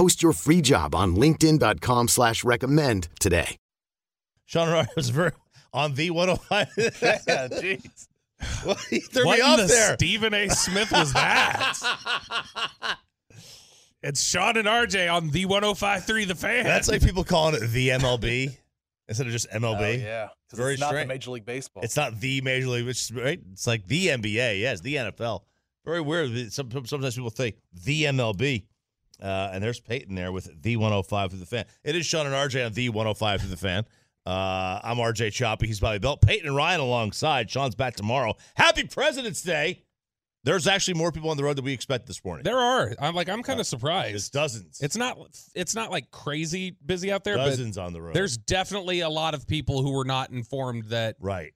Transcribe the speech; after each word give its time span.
Post 0.00 0.22
your 0.22 0.32
free 0.32 0.62
job 0.62 0.94
on 0.94 1.14
LinkedIn.com 1.14 2.08
slash 2.08 2.42
recommend 2.42 3.08
today. 3.20 3.58
Sean 4.46 4.70
Ryan 4.70 4.88
was 4.96 5.10
very 5.10 5.32
on 5.74 5.92
the 5.92 6.08
105. 6.08 6.68
yeah, 6.78 7.48
jeez. 7.48 8.08
Well, 8.64 8.76
he 8.88 9.00
threw 9.00 9.26
what 9.26 9.36
me 9.36 9.42
off 9.44 9.60
the 9.60 9.66
there. 9.66 9.94
Stephen 9.96 10.32
A. 10.32 10.48
Smith 10.48 10.90
was 10.90 11.12
that? 11.12 11.74
it's 14.02 14.22
Sean 14.24 14.56
and 14.56 14.66
RJ 14.66 15.12
on 15.12 15.28
the 15.32 15.44
105.3 15.44 16.26
The 16.28 16.34
Fan. 16.34 16.64
That's 16.64 16.88
like 16.88 17.02
people 17.02 17.22
calling 17.22 17.56
it 17.62 17.66
the 17.68 17.90
MLB 17.90 18.56
instead 19.06 19.26
of 19.26 19.32
just 19.34 19.50
MLB. 19.50 19.80
Oh, 19.80 19.90
yeah. 19.90 20.28
'cause 20.48 20.58
Very 20.58 20.72
it's 20.72 20.80
not 20.80 20.92
the 20.92 20.94
strange. 20.94 21.08
Major 21.08 21.30
League 21.32 21.44
Baseball. 21.44 21.84
It's 21.84 21.98
not 21.98 22.18
the 22.18 22.40
Major 22.40 22.68
League, 22.68 22.86
which 22.86 23.02
is 23.02 23.12
right. 23.12 23.38
It's 23.52 23.66
like 23.66 23.86
the 23.86 24.06
NBA. 24.06 24.60
Yes, 24.62 24.80
the 24.80 24.94
NFL. 24.94 25.42
Very 25.84 26.00
weird. 26.00 26.50
Some, 26.54 26.70
sometimes 26.86 27.16
people 27.16 27.28
think 27.28 27.56
the 27.84 28.04
MLB. 28.04 28.64
Uh, 29.22 29.50
and 29.52 29.62
there's 29.62 29.80
Peyton 29.80 30.14
there 30.14 30.32
with 30.32 30.62
the 30.62 30.76
105 30.76 31.30
through 31.30 31.40
the 31.40 31.46
fan. 31.46 31.64
It 31.84 31.94
is 31.96 32.06
Sean 32.06 32.26
and 32.26 32.34
RJ 32.34 32.64
on 32.66 32.72
the 32.72 32.88
105 32.88 33.40
through 33.40 33.50
the 33.50 33.56
fan. 33.56 33.84
Uh, 34.26 34.80
I'm 34.82 34.96
RJ 34.98 35.32
Choppy. 35.32 35.66
He's 35.66 35.80
Bobby 35.80 35.98
Belt. 35.98 36.20
Peyton 36.20 36.46
and 36.46 36.56
Ryan 36.56 36.80
alongside. 36.80 37.50
Sean's 37.50 37.74
back 37.74 37.96
tomorrow. 37.96 38.34
Happy 38.54 38.84
President's 38.84 39.42
Day. 39.42 39.82
There's 40.42 40.66
actually 40.66 40.94
more 40.94 41.12
people 41.12 41.28
on 41.30 41.36
the 41.36 41.44
road 41.44 41.56
than 41.56 41.66
we 41.66 41.72
expect 41.74 42.06
this 42.06 42.24
morning. 42.24 42.44
there 42.44 42.58
are. 42.58 42.94
I'm 42.98 43.14
like 43.14 43.28
I'm 43.28 43.42
kind 43.42 43.60
of 43.60 43.66
There's 43.66 43.68
surprised. 43.68 44.32
dozens. 44.32 44.80
It's 44.80 44.96
not 44.96 45.18
it's 45.54 45.74
not 45.74 45.90
like 45.90 46.10
crazy 46.10 46.76
busy 46.86 47.12
out 47.12 47.24
there, 47.24 47.36
dozens 47.36 47.76
on 47.76 47.92
the 47.92 48.00
road. 48.00 48.14
there's 48.14 48.38
definitely 48.38 49.00
a 49.00 49.08
lot 49.10 49.34
of 49.34 49.46
people 49.46 49.82
who 49.82 49.92
were 49.92 50.06
not 50.06 50.30
informed 50.30 50.84
that 50.84 51.16
right. 51.20 51.52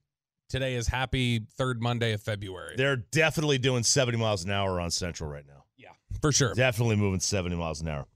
today 0.50 0.74
is 0.74 0.86
happy 0.86 1.46
third 1.56 1.80
Monday 1.80 2.12
of 2.12 2.20
February. 2.20 2.74
They're 2.76 2.96
definitely 2.96 3.56
doing 3.56 3.84
70 3.84 4.18
miles 4.18 4.44
an 4.44 4.50
hour 4.50 4.78
on 4.78 4.90
Central 4.90 5.30
right 5.30 5.46
now. 5.46 5.63
For 6.20 6.32
sure. 6.32 6.54
Definitely 6.54 6.96
moving 6.96 7.20
70 7.20 7.56
miles 7.56 7.80
an 7.80 7.88
hour. 7.88 8.06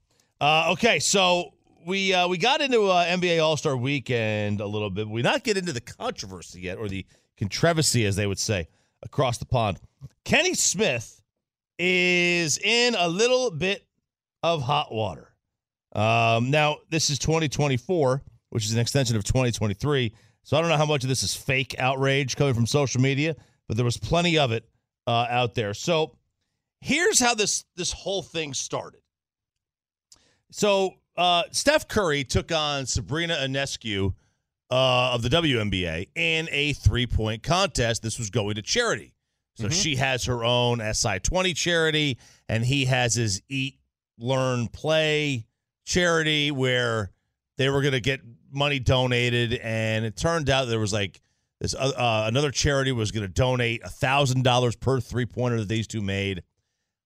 Uh, 0.41 0.71
okay, 0.73 0.99
so 0.99 1.53
we 1.87 2.15
uh, 2.15 2.29
we 2.29 2.39
got 2.39 2.61
into 2.61 2.85
uh, 2.87 3.05
NBA 3.07 3.43
All 3.43 3.57
Star 3.57 3.77
Weekend 3.77 4.61
a 4.61 4.67
little 4.67 4.91
bit. 4.91 5.09
We 5.09 5.23
not 5.23 5.43
get 5.43 5.57
into 5.57 5.73
the 5.73 5.81
controversy 5.81 6.61
yet, 6.61 6.79
or 6.79 6.89
the 6.89 7.05
controversy, 7.37 8.05
as 8.07 8.17
they 8.17 8.27
would 8.27 8.39
say, 8.39 8.69
across 9.03 9.39
the 9.39 9.47
pond. 9.47 9.81
Kenny 10.25 10.55
Smith 10.55 11.23
is 11.79 12.59
in 12.59 12.95
a 12.97 13.09
little 13.09 13.51
bit 13.51 13.87
of 14.43 14.63
hot 14.63 14.93
water. 14.93 15.33
Um, 15.93 16.51
now, 16.51 16.77
this 16.91 17.11
is 17.11 17.19
2024, 17.19 18.23
which 18.51 18.65
is 18.65 18.73
an 18.73 18.79
extension 18.79 19.17
of 19.17 19.25
2023. 19.25 20.15
So 20.43 20.57
I 20.57 20.61
don't 20.61 20.71
know 20.71 20.77
how 20.77 20.87
much 20.87 21.03
of 21.03 21.09
this 21.09 21.23
is 21.23 21.35
fake 21.35 21.77
outrage 21.79 22.37
coming 22.37 22.55
from 22.55 22.67
social 22.67 23.01
media, 23.01 23.37
but 23.67 23.77
there 23.77 23.85
was 23.85 23.97
plenty 23.97 24.39
of 24.39 24.53
it 24.53 24.69
uh, 25.07 25.27
out 25.29 25.55
there. 25.55 25.75
So 25.75 26.18
here's 26.81 27.19
how 27.19 27.35
this 27.35 27.65
this 27.77 27.93
whole 27.93 28.23
thing 28.23 28.55
started. 28.55 29.01
So 30.51 30.95
uh, 31.17 31.45
Steph 31.51 31.89
Curry 31.89 32.25
took 32.25 32.53
on 32.53 32.87
Sabrina 32.87 33.35
Ionescu 33.35 34.15
uh, 34.71 35.11
of 35.13 35.23
the 35.23 35.29
WNBA 35.29 36.09
in 36.15 36.49
a 36.51 36.73
three 36.75 37.07
point 37.07 37.43
contest. 37.43 38.03
This 38.03 38.19
was 38.19 38.31
going 38.31 38.55
to 38.55 38.63
charity. 38.63 39.15
So 39.59 39.69
she 39.69 39.97
has 39.97 40.27
her 40.27 40.45
own 40.45 40.81
SI 40.95 41.19
20 41.19 41.53
charity, 41.53 42.19
and 42.49 42.65
he 42.65 42.85
has 42.85 43.15
his 43.15 43.43
Eat, 43.49 43.81
Learn, 44.17 44.69
Play 44.69 45.47
charity 45.85 46.53
where 46.53 47.11
they 47.57 47.69
were 47.69 47.83
going 47.83 47.93
to 47.95 48.01
get 48.01 48.21
money 48.53 48.79
donated. 48.79 49.55
And 49.55 50.05
it 50.05 50.17
turned 50.17 50.49
out 50.49 50.67
there 50.67 50.79
was 50.79 50.93
like 50.93 51.21
this 51.61 51.75
uh, 51.75 52.25
another 52.29 52.53
charity 52.53 52.93
was 52.93 53.11
going 53.11 53.27
to 53.27 53.33
donate 53.33 53.83
a 53.83 53.89
thousand 53.89 54.45
dollars 54.45 54.77
per 54.77 55.01
three 55.01 55.27
pointer 55.27 55.59
that 55.59 55.69
these 55.69 55.89
two 55.89 56.03
made. 56.03 56.45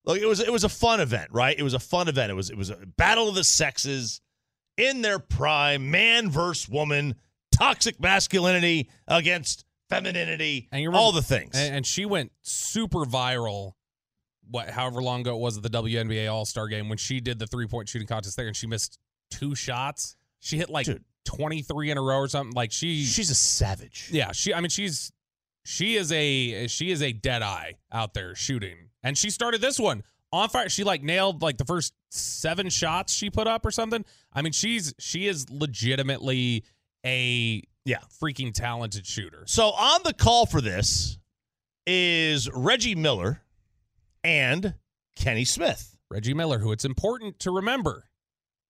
Look, 0.04 0.18
it 0.18 0.26
was 0.26 0.40
it 0.40 0.50
was 0.52 0.64
a 0.64 0.68
fun 0.68 1.00
event, 1.00 1.30
right? 1.32 1.56
It 1.56 1.62
was 1.62 1.74
a 1.74 1.78
fun 1.78 2.08
event. 2.08 2.30
It 2.30 2.34
was 2.34 2.50
it 2.50 2.56
was 2.56 2.70
a 2.70 2.76
battle 2.96 3.28
of 3.28 3.34
the 3.34 3.44
sexes 3.44 4.20
in 4.76 5.02
their 5.02 5.18
prime, 5.18 5.90
man 5.90 6.30
versus 6.30 6.68
woman, 6.68 7.14
toxic 7.52 8.00
masculinity 8.00 8.90
against 9.06 9.64
femininity, 9.90 10.68
And 10.72 10.80
remember- 10.80 10.98
all 10.98 11.12
the 11.12 11.22
things. 11.22 11.54
And, 11.54 11.76
and 11.76 11.86
she 11.86 12.04
went 12.06 12.32
super 12.42 13.04
viral. 13.04 13.72
What, 14.50 14.68
however 14.70 15.00
long 15.02 15.20
ago 15.20 15.36
it 15.36 15.40
was 15.40 15.56
at 15.56 15.62
the 15.62 15.70
WNBA 15.70 16.30
All 16.30 16.44
Star 16.44 16.66
Game 16.68 16.88
when 16.88 16.98
she 16.98 17.20
did 17.20 17.38
the 17.38 17.46
three 17.46 17.66
point 17.66 17.88
shooting 17.88 18.08
contest 18.08 18.36
there, 18.36 18.46
and 18.48 18.56
she 18.56 18.66
missed 18.66 18.98
two 19.30 19.54
shots. 19.54 20.16
She 20.40 20.56
hit 20.58 20.68
like 20.68 20.86
Dude. 20.86 21.04
twenty 21.24 21.62
three 21.62 21.90
in 21.92 21.96
a 21.96 22.02
row 22.02 22.16
or 22.18 22.28
something. 22.28 22.52
Like 22.54 22.72
she, 22.72 23.04
She's 23.04 23.30
a 23.30 23.34
savage. 23.36 24.08
yeah, 24.10 24.32
she. 24.32 24.52
I 24.52 24.60
mean, 24.60 24.68
she's 24.70 25.12
she 25.64 25.96
is 25.96 26.10
a 26.12 26.66
she 26.68 26.90
is 26.90 27.02
a 27.02 27.12
dead 27.12 27.42
eye 27.42 27.76
out 27.92 28.14
there 28.14 28.34
shooting, 28.34 28.76
and 29.02 29.16
she 29.16 29.30
started 29.30 29.60
this 29.60 29.78
one 29.78 30.02
on 30.32 30.48
fire. 30.48 30.68
She 30.68 30.84
like 30.84 31.02
nailed 31.02 31.42
like 31.42 31.58
the 31.58 31.64
first 31.64 31.94
seven 32.10 32.68
shots 32.70 33.12
she 33.12 33.30
put 33.30 33.46
up 33.46 33.64
or 33.66 33.70
something. 33.70 34.04
I 34.32 34.42
mean, 34.42 34.52
she's 34.52 34.94
she 34.98 35.26
is 35.26 35.48
legitimately 35.50 36.64
a 37.04 37.62
Yeah. 37.84 37.98
freaking 38.20 38.52
talented 38.54 39.06
shooter. 39.06 39.44
So 39.46 39.68
on 39.70 40.00
the 40.04 40.12
call 40.14 40.46
for 40.46 40.60
this 40.60 41.18
is 41.86 42.48
Reggie 42.52 42.94
Miller 42.94 43.42
and 44.24 44.74
Kenny 45.16 45.44
Smith. 45.44 45.96
Reggie 46.10 46.34
Miller, 46.34 46.58
who 46.58 46.72
it's 46.72 46.84
important 46.84 47.38
to 47.40 47.50
remember, 47.50 48.08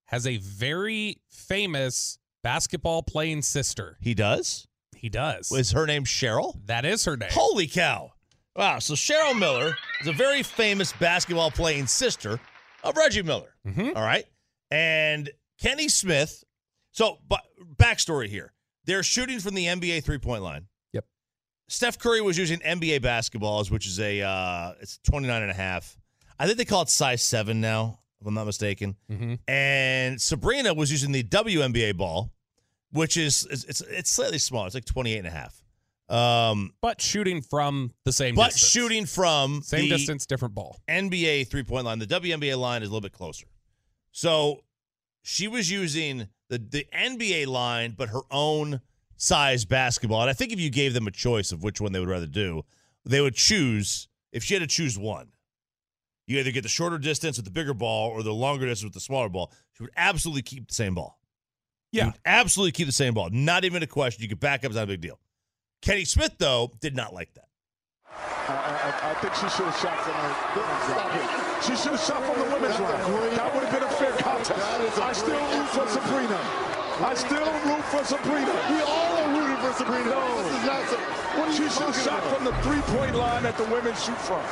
has 0.07 0.27
a 0.27 0.37
very 0.39 1.19
famous 1.29 2.19
basketball 2.43 3.03
playing 3.03 3.43
sister. 3.43 3.99
He 4.01 4.15
does. 4.15 4.67
He 5.03 5.11
does. 5.11 5.53
Is 5.53 5.73
her 5.73 5.85
name 5.87 6.05
Cheryl? 6.05 6.59
that 6.67 6.85
is 6.87 7.05
her 7.05 7.17
name. 7.19 7.29
Holy 7.33 7.67
cow. 7.67 8.13
Wow. 8.57 8.79
So 8.79 8.95
Cheryl 8.95 9.39
Miller 9.39 9.77
is 10.01 10.07
a 10.09 10.13
very 10.13 10.43
famous 10.43 10.93
basketball 10.95 11.51
playing 11.51 11.87
sister 11.89 12.41
of 12.85 12.97
Reggie 12.97 13.23
Miller. 13.23 13.55
Mhm. 13.67 13.95
All 13.97 14.03
right. 14.03 14.25
And 14.71 15.29
Kenny 15.61 15.89
Smith. 15.89 16.43
So, 16.93 17.19
but 17.29 17.41
backstory 17.77 18.29
here 18.29 18.53
they're 18.85 19.03
shooting 19.03 19.39
from 19.41 19.55
the 19.55 19.67
NBA 19.67 20.03
three 20.05 20.19
point 20.19 20.43
line. 20.43 20.67
Yep. 20.93 21.05
Steph 21.69 21.99
Curry 21.99 22.21
was 22.21 22.37
using 22.39 22.59
NBA 22.61 23.01
basketballs, 23.01 23.71
which 23.71 23.87
is 23.87 23.99
a, 24.01 24.23
uh, 24.23 24.73
it's 24.81 24.99
29 25.05 25.43
and 25.43 25.51
a 25.51 25.55
half. 25.55 25.97
I 26.39 26.47
think 26.47 26.59
they 26.59 26.65
call 26.65 26.83
it 26.83 26.89
size 26.91 27.23
seven 27.23 27.61
now, 27.61 28.01
if 28.21 28.27
I'm 28.27 28.35
not 28.35 28.47
mistaken. 28.47 28.97
Mhm. 29.11 29.39
And 29.49 30.21
Sabrina 30.21 30.75
was 30.75 30.91
using 30.91 31.13
the 31.13 31.23
WNBA 31.23 31.93
ball, 31.97 32.33
which 32.93 33.17
is, 33.17 33.47
it's, 33.51 33.65
it's, 33.65 33.81
it's 33.83 34.11
slightly 34.11 34.39
smaller. 34.39 34.67
It's 34.67 34.75
like 34.75 34.85
28 34.85 35.19
and 35.19 35.27
a 35.27 35.31
half. 35.31 35.63
Um, 36.09 36.75
But 36.81 37.01
shooting 37.01 37.41
from 37.43 37.93
the 38.05 38.13
same 38.13 38.35
but 38.35 38.51
distance. 38.53 38.71
shooting 38.71 39.07
from 39.07 39.63
same 39.63 39.89
distance, 39.89 40.27
different 40.27 40.55
ball. 40.55 40.79
NBA 40.89 41.49
three 41.49 41.63
point 41.63 41.87
line. 41.87 41.99
The 41.99 42.07
WNBA 42.07 42.59
line 42.59 42.83
is 42.83 42.89
a 42.89 42.93
little 42.93 43.01
bit 43.01 43.13
closer. 43.13 43.47
So 44.11 44.61
she 45.23 45.49
was 45.49 45.71
using 45.71 46.29
the, 46.51 46.59
the 46.59 46.87
NBA 46.95 47.47
line, 47.47 47.95
but 47.97 48.11
her 48.11 48.21
own 48.31 48.81
size 49.17 49.65
basketball. 49.65 50.21
And 50.21 50.29
I 50.29 50.35
think 50.35 50.53
if 50.53 50.61
you 50.61 50.69
gave 50.69 50.93
them 50.93 51.07
a 51.07 51.11
choice 51.11 51.51
of 51.53 51.63
which 51.63 51.81
one 51.81 51.93
they 51.93 52.01
would 52.01 52.09
rather 52.11 52.27
do, 52.27 52.63
they 53.07 53.21
would 53.23 53.35
choose, 53.35 54.09
if 54.33 54.45
she 54.45 54.55
had 54.55 54.61
to 54.61 54.67
choose 54.67 54.99
one, 54.99 55.29
you 56.27 56.39
either 56.39 56.51
get 56.51 56.63
the 56.63 56.69
shorter 56.69 56.99
distance 56.99 57.37
with 57.39 57.47
the 57.47 57.51
bigger 57.51 57.73
ball 57.73 58.11
or 58.11 58.23
the 58.23 58.35
longer 58.35 58.67
distance 58.67 58.85
with 58.85 58.95
the 58.95 59.01
smaller 59.01 59.29
ball. 59.29 59.51
She 59.77 59.83
would 59.83 59.93
absolutely 59.97 60.43
keep 60.43 60.69
the 60.69 60.75
same 60.75 60.95
ball. 60.95 61.19
She 61.93 61.99
Yeah. 61.99 62.07
would 62.07 62.15
absolutely 62.25 62.73
keep 62.73 62.87
the 62.87 62.93
same 62.93 63.15
ball. 63.15 63.29
Not 63.31 63.65
even 63.65 63.83
a 63.83 63.87
question. 63.87 64.23
You 64.23 64.29
could 64.29 64.41
back 64.41 64.61
up, 64.61 64.67
it's 64.67 64.77
not 64.77 64.85
a 64.85 64.87
big 64.87 65.01
deal. 65.03 65.19
Kenny 65.83 66.05
Smith, 66.05 66.33
though, 66.39 66.73
did 66.81 66.97
not 66.97 67.13
like 67.13 67.35
that. 67.35 67.49
I, 68.09 68.53
I, 68.53 69.11
I 69.11 69.15
think 69.21 69.35
she 69.35 69.49
should 69.53 69.67
have 69.67 69.77
shot 69.81 69.97
from 70.05 70.15
the 70.17 70.33
women's 70.61 70.89
line. 70.89 71.63
She 71.63 71.75
should 71.77 71.93
have 71.97 72.05
shot 72.05 72.21
from 72.25 72.37
the 72.39 72.49
women's 72.55 72.79
line. 72.81 73.37
That 73.37 73.55
would 73.55 73.65
have 73.65 73.73
been 73.73 73.83
a 73.89 73.93
fair 73.97 74.13
contest. 74.21 74.99
I 74.99 75.13
still 75.13 75.41
root 75.53 75.69
for 75.69 75.87
Sabrina. 75.89 76.41
I 77.03 77.15
still 77.15 77.49
root 77.67 77.85
for 77.89 78.05
Sabrina. 78.05 78.53
We 78.73 78.81
all 78.83 79.15
are 79.17 79.31
rooting 79.33 79.61
for 79.65 79.73
Sabrina. 79.73 80.11
No. 80.13 80.43
This 80.43 80.53
is 80.61 80.65
not. 80.67 80.83
Sa- 80.89 80.97
What 81.41 81.49
are 81.49 81.53
She 81.57 81.63
you 81.65 81.71
should 81.71 81.89
have 81.89 81.97
shot 82.05 82.21
about? 82.21 82.37
from 82.37 82.45
the 82.45 82.55
three-point 82.63 83.15
line 83.17 83.43
that 83.45 83.57
the 83.57 83.65
women 83.65 83.95
shoot 83.97 84.19
from. 84.21 84.43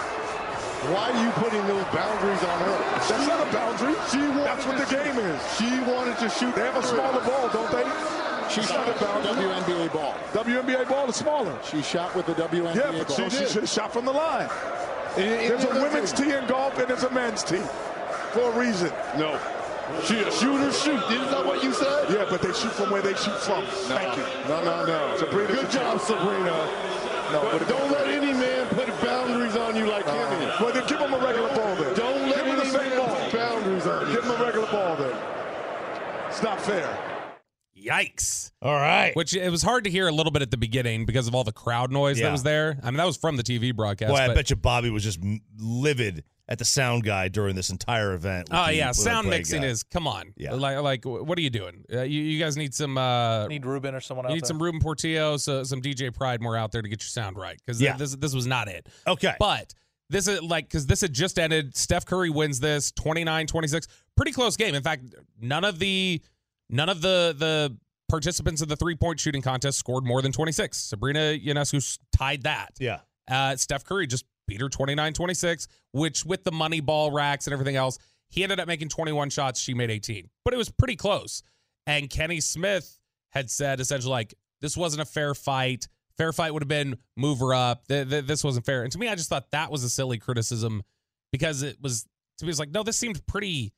Why 0.88 1.11
are 1.12 1.25
you 1.25 1.31
putting 1.32 1.61
those 1.67 1.85
boundaries 1.93 2.43
on 2.43 2.59
her? 2.65 2.79
That's 3.09 3.27
not 3.29 3.47
a 3.47 3.53
boundary. 3.53 3.94
She 4.11 4.19
wanted 4.19 4.44
That's 4.47 4.65
what 4.67 4.79
the 4.79 4.87
shoot- 4.88 5.05
game 5.05 5.19
is. 5.19 5.41
She 5.59 5.71
wanted 5.91 6.17
to 6.19 6.29
shoot. 6.31 6.55
They 6.55 6.62
have 6.62 6.77
a 6.77 6.82
smaller 6.82 7.21
ball, 7.21 7.49
don't 7.53 7.71
they? 7.71 7.85
She 8.49 8.62
shot 8.62 8.87
with 8.87 9.00
a 9.00 9.05
boundary. 9.05 9.35
the 9.35 9.41
WNBA 9.43 9.93
ball. 9.93 10.15
WNBA 10.32 10.88
ball 10.88 11.09
is 11.09 11.17
smaller. 11.17 11.56
She 11.71 11.82
shot 11.82 12.15
with 12.17 12.27
the 12.27 12.35
WNBA 12.35 12.75
Yeah, 12.75 12.91
ball. 12.93 13.05
but 13.06 13.12
she, 13.12 13.31
she 13.31 13.44
should 13.47 13.62
have 13.62 13.69
shot 13.69 13.93
from 13.93 14.06
the 14.06 14.12
line. 14.12 14.49
And- 15.17 15.25
and- 15.29 15.50
There's 15.50 15.65
a 15.65 15.69
and 15.71 15.82
women's 15.82 16.11
listen, 16.12 16.25
tee 16.31 16.35
in 16.35 16.47
golf 16.47 16.79
and 16.79 16.88
there's 16.88 17.05
a 17.05 17.11
men's 17.11 17.44
tee 17.44 17.62
for 18.33 18.41
a 18.50 18.59
reason. 18.59 18.91
No. 19.19 19.38
She 20.05 20.19
a 20.21 20.31
shooter 20.33 20.73
shoot. 20.73 21.03
Isn't 21.11 21.31
that 21.31 21.44
what 21.44 21.62
you 21.62 21.73
said? 21.75 22.09
Yeah, 22.11 22.25
but 22.31 22.41
they 22.41 22.53
shoot 22.55 22.73
from 22.73 22.91
where 22.91 23.03
they 23.03 23.15
shoot 23.15 23.37
from. 23.43 23.65
Thank 23.91 24.17
you. 24.17 24.23
No, 24.49 24.62
no, 24.65 24.87
no. 24.87 25.17
Sabrina, 25.19 25.49
Good 25.53 25.71
job, 25.71 26.00
Sabrina. 26.00 26.69
No, 27.33 27.43
But 27.43 27.59
but 27.61 27.69
don't 27.69 27.91
let 27.93 28.09
any 28.09 28.33
man 28.33 28.67
put 28.69 28.88
boundaries 29.03 29.55
on 29.56 29.76
you 29.76 29.87
like 29.87 30.05
Kimmy. 30.05 30.61
Well, 30.61 30.73
then 30.73 30.85
give 30.88 30.99
him 30.99 31.15
a 31.15 31.19
regular 31.19 31.49
ball 31.55 31.75
then. 31.76 31.94
Don't 31.94 32.26
let 32.26 32.35
give 32.37 32.47
him 32.47 32.56
the 32.56 32.62
any 32.62 32.71
same 32.71 32.88
man 32.91 32.99
ball. 32.99 33.15
put 33.17 33.33
boundaries 33.33 33.87
on 33.87 34.09
you. 34.09 34.15
Give 34.15 34.25
him 34.25 34.31
a 34.33 34.44
regular 34.44 34.67
ball 34.67 34.97
then. 34.97 35.12
It's 36.29 36.43
not 36.61 36.67
fair. 36.69 37.07
Yikes. 37.77 38.51
All 38.61 38.75
right. 38.75 39.15
Which 39.17 39.35
it 39.35 39.49
was 39.51 39.62
hard 39.62 39.85
to 39.85 39.91
hear 39.91 40.07
a 40.07 40.12
little 40.12 40.33
bit 40.33 40.43
at 40.43 40.51
the 40.51 40.57
beginning 40.59 41.07
because 41.07 41.27
of 41.29 41.35
all 41.35 41.45
the 41.45 41.53
crowd 41.53 41.91
noise 41.91 42.19
Yeah. 42.19 42.27
that 42.27 42.33
was 42.33 42.43
there. 42.43 42.79
I 42.83 42.91
mean, 42.91 42.99
that 42.99 43.07
was 43.07 43.17
from 43.17 43.37
the 43.37 43.43
TV 43.43 43.75
broadcast. 43.75 44.11
Boy, 44.11 44.17
I 44.19 44.27
but- 44.29 44.37
bet 44.37 44.51
you 44.51 44.57
Bobby 44.57 44.91
was 44.91 45.03
just 45.03 45.19
livid 45.59 46.25
at 46.47 46.59
the 46.59 46.65
sound 46.65 47.05
guy 47.05 47.29
during 47.29 47.55
this 47.55 47.71
entire 47.71 48.12
event. 48.12 48.49
Oh 48.51 48.67
the 48.67 48.75
yeah, 48.75 48.91
sound 48.93 49.31
mixing 49.31 49.62
guy. 49.62 49.69
is 49.69 49.83
come 49.85 50.07
on. 50.07 50.35
Yeah. 50.37 50.53
like 50.55 50.79
like 50.81 51.05
what 51.07 51.39
are 51.39 51.41
you 51.41 51.49
doing? 51.49 51.85
Uh, 51.91 52.03
you, 52.03 52.21
you 52.23 52.39
guys 52.41 52.57
need 52.57 52.75
some. 52.75 52.99
Uh, 52.99 53.47
Need 53.47 53.65
Ruben 53.65 53.95
or 53.95 54.01
someone 54.01 54.27
you 54.27 54.31
else. 54.31 54.35
need 54.43 54.47
some 54.47 54.61
Ruben 54.61 54.81
Portillo, 54.81 55.37
so, 55.37 55.62
some 55.62 55.81
DJ 55.81 56.12
Pride 56.12 56.43
more 56.43 56.57
out 56.57 56.73
there 56.73 56.83
to 56.83 56.89
get 56.89 57.01
your 57.03 57.09
sound 57.09 57.37
right 57.39 57.57
because 57.65 57.81
Yeah. 57.81 57.97
this 57.97 58.15
this 58.17 58.35
was 58.35 58.47
not 58.49 58.69
it. 58.69 58.89
Okay. 59.07 59.35
But 59.39 59.73
this 60.11 60.27
is 60.27 60.43
like 60.43 60.65
because 60.67 60.87
this 60.87 61.01
had 61.01 61.12
just 61.15 61.39
ended. 61.39 61.77
Steph 61.77 62.05
Curry 62.05 62.31
wins 62.31 62.59
this 62.61 62.91
29-26. 62.93 63.87
Pretty 64.17 64.33
close 64.33 64.57
game. 64.57 64.75
In 64.75 64.83
fact, 64.83 65.05
none 65.41 65.65
of 65.65 65.79
the 65.79 66.21
none 66.70 66.88
of 66.88 67.00
the 67.02 67.34
the 67.37 67.76
participants 68.08 68.61
of 68.62 68.69
the 68.69 68.76
three 68.76 68.94
point 68.96 69.20
shooting 69.20 69.43
contest 69.43 69.78
scored 69.78 70.05
more 70.05 70.22
than 70.22 70.32
twenty 70.32 70.52
six. 70.52 70.78
Sabrina 70.78 71.37
Ionescu 71.38 71.99
tied 72.17 72.43
that. 72.44 72.70
yeah. 72.78 73.00
Uh, 73.31 73.55
Steph 73.55 73.84
Curry 73.84 74.08
just 74.08 74.25
beat 74.49 74.61
her 74.61 74.69
29 74.69 75.12
26, 75.12 75.69
which 75.93 76.25
with 76.25 76.43
the 76.43 76.50
money 76.50 76.81
ball 76.81 77.12
racks 77.12 77.46
and 77.46 77.52
everything 77.52 77.76
else, 77.76 77.96
he 78.28 78.43
ended 78.43 78.58
up 78.58 78.67
making 78.67 78.88
21 78.88 79.31
shots. 79.31 79.61
She 79.61 79.72
made 79.72 79.88
18, 79.88 80.28
but 80.44 80.52
it 80.52 80.56
was 80.56 80.69
pretty 80.69 80.96
close. 80.96 81.40
And 81.87 82.11
Kenny 82.11 82.40
Smith 82.40 82.99
had 83.31 83.49
said 83.49 83.78
essentially, 83.78 84.11
like, 84.11 84.34
this 84.61 84.76
wasn't 84.76 85.02
a 85.02 85.05
fair 85.05 85.32
fight. 85.37 85.87
Fair 86.16 86.32
fight 86.32 86.52
would 86.52 86.62
have 86.62 86.69
been 86.69 86.96
move 87.16 87.38
her 87.38 87.55
up. 87.55 87.87
Th- 87.87 88.08
th- 88.08 88.25
this 88.25 88.43
wasn't 88.43 88.66
fair. 88.66 88.82
And 88.82 88.90
to 88.90 88.99
me, 88.99 89.06
I 89.06 89.14
just 89.14 89.28
thought 89.28 89.49
that 89.52 89.70
was 89.70 89.84
a 89.84 89.88
silly 89.88 90.19
criticism 90.19 90.82
because 91.31 91.62
it 91.62 91.76
was, 91.81 92.02
to 92.38 92.44
me, 92.44 92.49
it 92.49 92.50
was 92.50 92.58
like, 92.58 92.73
no, 92.73 92.82
this 92.82 92.96
seemed 92.99 93.25
pretty 93.28 93.73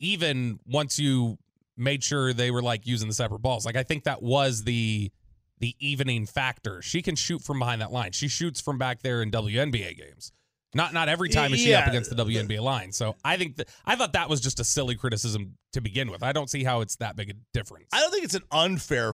even 0.00 0.58
once 0.66 0.98
you 0.98 1.38
made 1.76 2.02
sure 2.02 2.32
they 2.32 2.50
were 2.50 2.62
like 2.62 2.86
using 2.86 3.08
the 3.08 3.14
separate 3.14 3.40
balls. 3.40 3.66
Like, 3.66 3.76
I 3.76 3.82
think 3.82 4.04
that 4.04 4.22
was 4.22 4.64
the 4.64 5.10
the 5.58 5.74
evening 5.80 6.26
factor. 6.26 6.82
She 6.82 7.02
can 7.02 7.16
shoot 7.16 7.42
from 7.42 7.58
behind 7.58 7.80
that 7.80 7.92
line. 7.92 8.12
She 8.12 8.28
shoots 8.28 8.60
from 8.60 8.78
back 8.78 9.02
there 9.02 9.22
in 9.22 9.30
WNBA 9.30 9.96
games. 9.96 10.32
Not 10.74 10.92
not 10.92 11.08
every 11.08 11.30
time 11.30 11.54
is 11.54 11.60
she 11.60 11.72
up 11.72 11.86
against 11.86 12.14
the 12.14 12.22
WNBA 12.22 12.60
line. 12.60 12.92
So 12.92 13.16
I 13.24 13.38
think 13.38 13.56
that 13.56 13.68
I 13.86 13.96
thought 13.96 14.12
that 14.12 14.28
was 14.28 14.40
just 14.40 14.60
a 14.60 14.64
silly 14.64 14.94
criticism 14.94 15.56
to 15.72 15.80
begin 15.80 16.10
with. 16.10 16.22
I 16.22 16.32
don't 16.32 16.50
see 16.50 16.64
how 16.64 16.82
it's 16.82 16.96
that 16.96 17.16
big 17.16 17.30
a 17.30 17.34
difference. 17.54 17.86
I 17.92 18.00
don't 18.00 18.10
think 18.10 18.24
it's 18.24 18.34
an 18.34 18.42
unfair. 18.50 19.12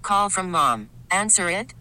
Call 0.00 0.30
from 0.30 0.50
mom. 0.50 0.88
Answer 1.10 1.50
it. 1.50 1.74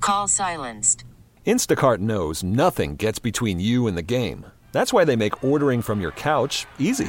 Call 0.00 0.28
silenced. 0.28 1.04
Instacart 1.46 1.98
knows 1.98 2.42
nothing 2.42 2.96
gets 2.96 3.18
between 3.18 3.60
you 3.60 3.86
and 3.86 3.96
the 3.96 4.02
game. 4.02 4.46
That's 4.72 4.92
why 4.92 5.04
they 5.04 5.16
make 5.16 5.42
ordering 5.42 5.80
from 5.80 6.00
your 6.00 6.10
couch 6.10 6.66
easy. 6.78 7.08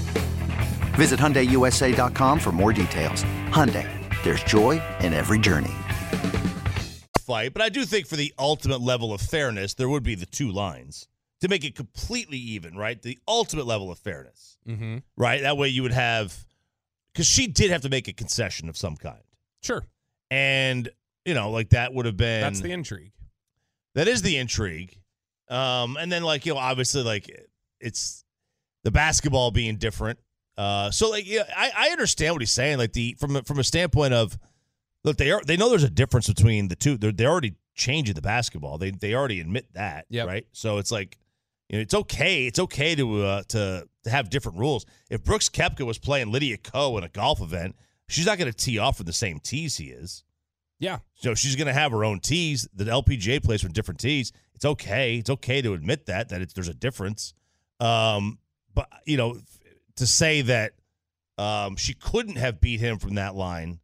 Visit 0.95 1.19
HyundaiUSA.com 1.19 2.39
for 2.39 2.51
more 2.51 2.73
details. 2.73 3.23
Hyundai, 3.47 3.87
there's 4.23 4.43
joy 4.43 4.81
in 4.99 5.13
every 5.13 5.39
journey. 5.39 5.71
fight, 7.21 7.53
but 7.53 7.61
I 7.61 7.69
do 7.69 7.85
think 7.85 8.07
for 8.07 8.17
the 8.17 8.33
ultimate 8.37 8.81
level 8.81 9.13
of 9.13 9.21
fairness, 9.21 9.73
there 9.73 9.87
would 9.87 10.03
be 10.03 10.15
the 10.15 10.25
two 10.25 10.51
lines 10.51 11.07
to 11.39 11.47
make 11.47 11.63
it 11.63 11.75
completely 11.75 12.37
even, 12.37 12.75
right? 12.75 13.01
The 13.01 13.17
ultimate 13.27 13.65
level 13.65 13.91
of 13.91 13.99
fairness, 13.99 14.57
mm-hmm. 14.67 14.97
right? 15.17 15.41
That 15.41 15.57
way 15.57 15.69
you 15.69 15.81
would 15.83 15.93
have, 15.93 16.35
because 17.13 17.25
she 17.25 17.47
did 17.47 17.71
have 17.71 17.81
to 17.81 17.89
make 17.89 18.07
a 18.07 18.13
concession 18.13 18.69
of 18.69 18.75
some 18.75 18.95
kind. 18.95 19.21
Sure. 19.63 19.83
And, 20.29 20.89
you 21.25 21.33
know, 21.33 21.51
like 21.51 21.69
that 21.69 21.93
would 21.93 22.05
have 22.05 22.17
been. 22.17 22.41
That's 22.41 22.61
the 22.61 22.71
intrigue. 22.71 23.13
That 23.95 24.07
is 24.07 24.21
the 24.21 24.37
intrigue. 24.37 24.97
Um, 25.49 25.97
and 25.97 26.11
then, 26.11 26.23
like, 26.23 26.45
you 26.45 26.53
know, 26.53 26.59
obviously, 26.59 27.03
like, 27.03 27.29
it's 27.79 28.23
the 28.83 28.91
basketball 28.91 29.51
being 29.51 29.77
different. 29.77 30.19
Uh, 30.61 30.91
so, 30.91 31.09
like, 31.09 31.27
yeah, 31.27 31.43
I, 31.55 31.71
I 31.75 31.89
understand 31.89 32.35
what 32.35 32.41
he's 32.41 32.51
saying. 32.51 32.77
Like, 32.77 32.93
the 32.93 33.15
from 33.19 33.35
a- 33.35 33.41
from 33.43 33.57
a 33.59 33.63
standpoint 33.63 34.13
of, 34.13 34.37
look, 35.03 35.17
they 35.17 35.31
are 35.31 35.41
they 35.43 35.57
know 35.57 35.69
there's 35.69 35.83
a 35.83 35.89
difference 35.89 36.27
between 36.27 36.67
the 36.67 36.75
two. 36.75 36.97
They're 36.97 37.11
they're 37.11 37.29
already 37.31 37.55
changing 37.73 38.13
the 38.15 38.21
basketball. 38.21 38.77
They 38.77 38.91
they 38.91 39.13
already 39.15 39.39
admit 39.39 39.65
that, 39.73 40.05
Yep. 40.09 40.27
right? 40.27 40.45
So 40.51 40.77
it's 40.77 40.91
like, 40.91 41.17
you 41.69 41.77
know, 41.77 41.81
it's 41.81 41.93
okay. 41.93 42.45
It's 42.45 42.59
okay 42.59 42.93
to 42.95 43.23
uh, 43.23 43.43
to 43.49 43.87
to 44.03 44.09
have 44.09 44.29
different 44.29 44.59
rules. 44.59 44.85
If 45.09 45.23
Brooks 45.23 45.49
Koepka 45.49 45.85
was 45.85 45.97
playing 45.97 46.31
Lydia 46.31 46.57
Ko 46.57 46.95
in 46.97 47.03
a 47.03 47.09
golf 47.09 47.41
event, 47.41 47.75
she's 48.07 48.25
not 48.27 48.37
going 48.37 48.51
to 48.51 48.57
tee 48.57 48.77
off 48.77 48.97
from 48.97 49.07
the 49.07 49.13
same 49.13 49.39
tees 49.39 49.77
he 49.77 49.85
is. 49.85 50.23
Yeah. 50.79 50.99
So 51.15 51.33
she's 51.35 51.55
going 51.55 51.67
to 51.67 51.73
have 51.73 51.91
her 51.91 52.03
own 52.03 52.19
tees. 52.19 52.67
The 52.73 52.85
LPGA 52.85 53.43
plays 53.43 53.61
from 53.61 53.71
different 53.71 53.99
tees. 53.99 54.31
It's 54.55 54.65
okay. 54.65 55.17
It's 55.17 55.29
okay 55.29 55.61
to 55.61 55.73
admit 55.73 56.05
that 56.07 56.29
that 56.29 56.41
it's, 56.41 56.53
there's 56.53 56.67
a 56.67 56.73
difference. 56.73 57.33
Um, 57.79 58.37
but 58.73 58.87
you 59.05 59.17
know, 59.17 59.39
to 60.01 60.07
say 60.07 60.41
that 60.41 60.73
um, 61.37 61.75
she 61.77 61.93
couldn't 61.93 62.35
have 62.35 62.59
beat 62.59 62.79
him 62.81 62.97
from 62.99 63.15
that 63.15 63.35
line, 63.35 63.79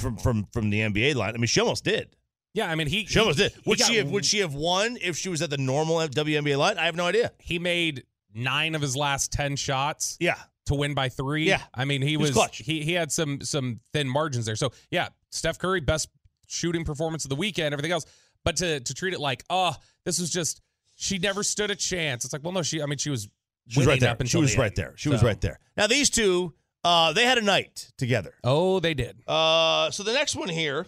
from 0.00 0.16
from 0.16 0.46
from 0.52 0.70
the 0.70 0.80
NBA 0.80 1.14
line. 1.14 1.34
I 1.34 1.38
mean, 1.38 1.46
she 1.46 1.60
almost 1.60 1.84
did. 1.84 2.16
Yeah, 2.54 2.70
I 2.70 2.74
mean 2.74 2.86
he 2.86 3.04
She 3.06 3.18
almost 3.18 3.38
he- 3.38 3.48
did. 3.48 3.52
Would 3.66 3.78
got- 3.78 3.88
she 3.88 3.96
have? 3.96 4.10
Would 4.10 4.24
she 4.24 4.38
have 4.38 4.54
won 4.54 4.96
if 5.02 5.16
she 5.16 5.28
was 5.28 5.42
at 5.42 5.50
the 5.50 5.58
normal 5.58 5.96
WNBA 5.98 6.56
line? 6.56 6.78
I 6.78 6.86
have 6.86 6.96
no 6.96 7.04
idea. 7.06 7.32
he 7.38 7.58
made 7.58 8.04
nine 8.34 8.74
of 8.74 8.80
his 8.82 8.96
last 8.96 9.30
ten 9.32 9.56
shots 9.56 10.16
Yeah. 10.20 10.36
to 10.66 10.74
win 10.74 10.94
by 10.94 11.08
three. 11.08 11.44
Yeah. 11.44 11.62
I 11.74 11.84
mean 11.84 12.02
he, 12.02 12.10
He 12.10 12.16
was 12.16 12.30
was, 12.30 12.36
clutch. 12.36 12.58
he 12.58 12.82
he 12.82 12.92
had 12.94 13.12
some 13.12 13.40
some 13.42 13.80
thin 13.92 14.08
margins 14.08 14.46
there. 14.46 14.56
So 14.56 14.72
yeah, 14.90 15.08
Steph 15.30 15.58
Curry 15.58 15.80
best 15.80 16.08
shooting 16.46 16.84
performance 16.84 17.24
of 17.24 17.28
the 17.28 17.36
weekend, 17.36 17.72
everything 17.74 17.92
else. 17.92 18.06
But 18.44 18.56
to 18.56 18.80
to 18.80 18.94
treat 18.94 19.12
it 19.14 19.20
like 19.20 19.44
oh 19.50 19.74
this 20.04 20.18
was 20.18 20.30
just 20.30 20.62
she 20.96 21.18
never 21.18 21.42
stood 21.42 21.70
a 21.70 21.76
chance. 21.76 22.24
It's 22.24 22.32
like 22.32 22.42
well 22.42 22.52
no 22.52 22.62
she 22.62 22.80
I 22.82 22.86
mean 22.86 22.98
she 22.98 23.10
was 23.10 23.28
She 23.68 23.80
was 23.80 23.86
right 23.86 24.00
there. 24.00 24.16
She 24.26 24.38
was 24.38 24.52
the 24.52 24.58
right 24.58 24.66
end. 24.66 24.76
there. 24.76 24.92
She 24.96 25.08
was 25.08 25.22
right 25.22 25.40
there. 25.40 25.58
Now 25.76 25.86
these 25.86 26.10
two, 26.10 26.54
uh, 26.84 27.12
they 27.12 27.24
had 27.24 27.38
a 27.38 27.42
night 27.42 27.90
together. 27.96 28.34
Oh 28.44 28.80
they 28.80 28.94
did. 28.94 29.16
Uh, 29.26 29.90
so 29.90 30.02
the 30.02 30.12
next 30.12 30.36
one 30.36 30.48
here 30.48 30.86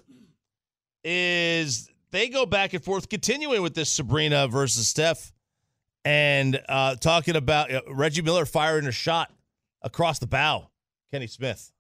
is 1.05 1.91
they 2.11 2.29
go 2.29 2.47
back 2.47 2.73
and 2.75 2.83
forth, 2.83 3.09
continuing 3.09 3.63
with 3.63 3.75
this 3.75 3.91
Sabrina 3.91 4.49
versus 4.49 4.89
Steph, 4.89 5.33
and 6.05 6.61
uh, 6.69 6.97
talking 6.97 7.37
about 7.37 7.73
uh, 7.73 7.83
Reggie 7.89 8.23
Miller 8.23 8.47
firing 8.47 8.87
a 8.87 8.93
shot 8.93 9.33
across 9.83 10.19
the 10.19 10.27
bow. 10.27 10.71
Kenny 11.11 11.27
Smith. 11.27 11.73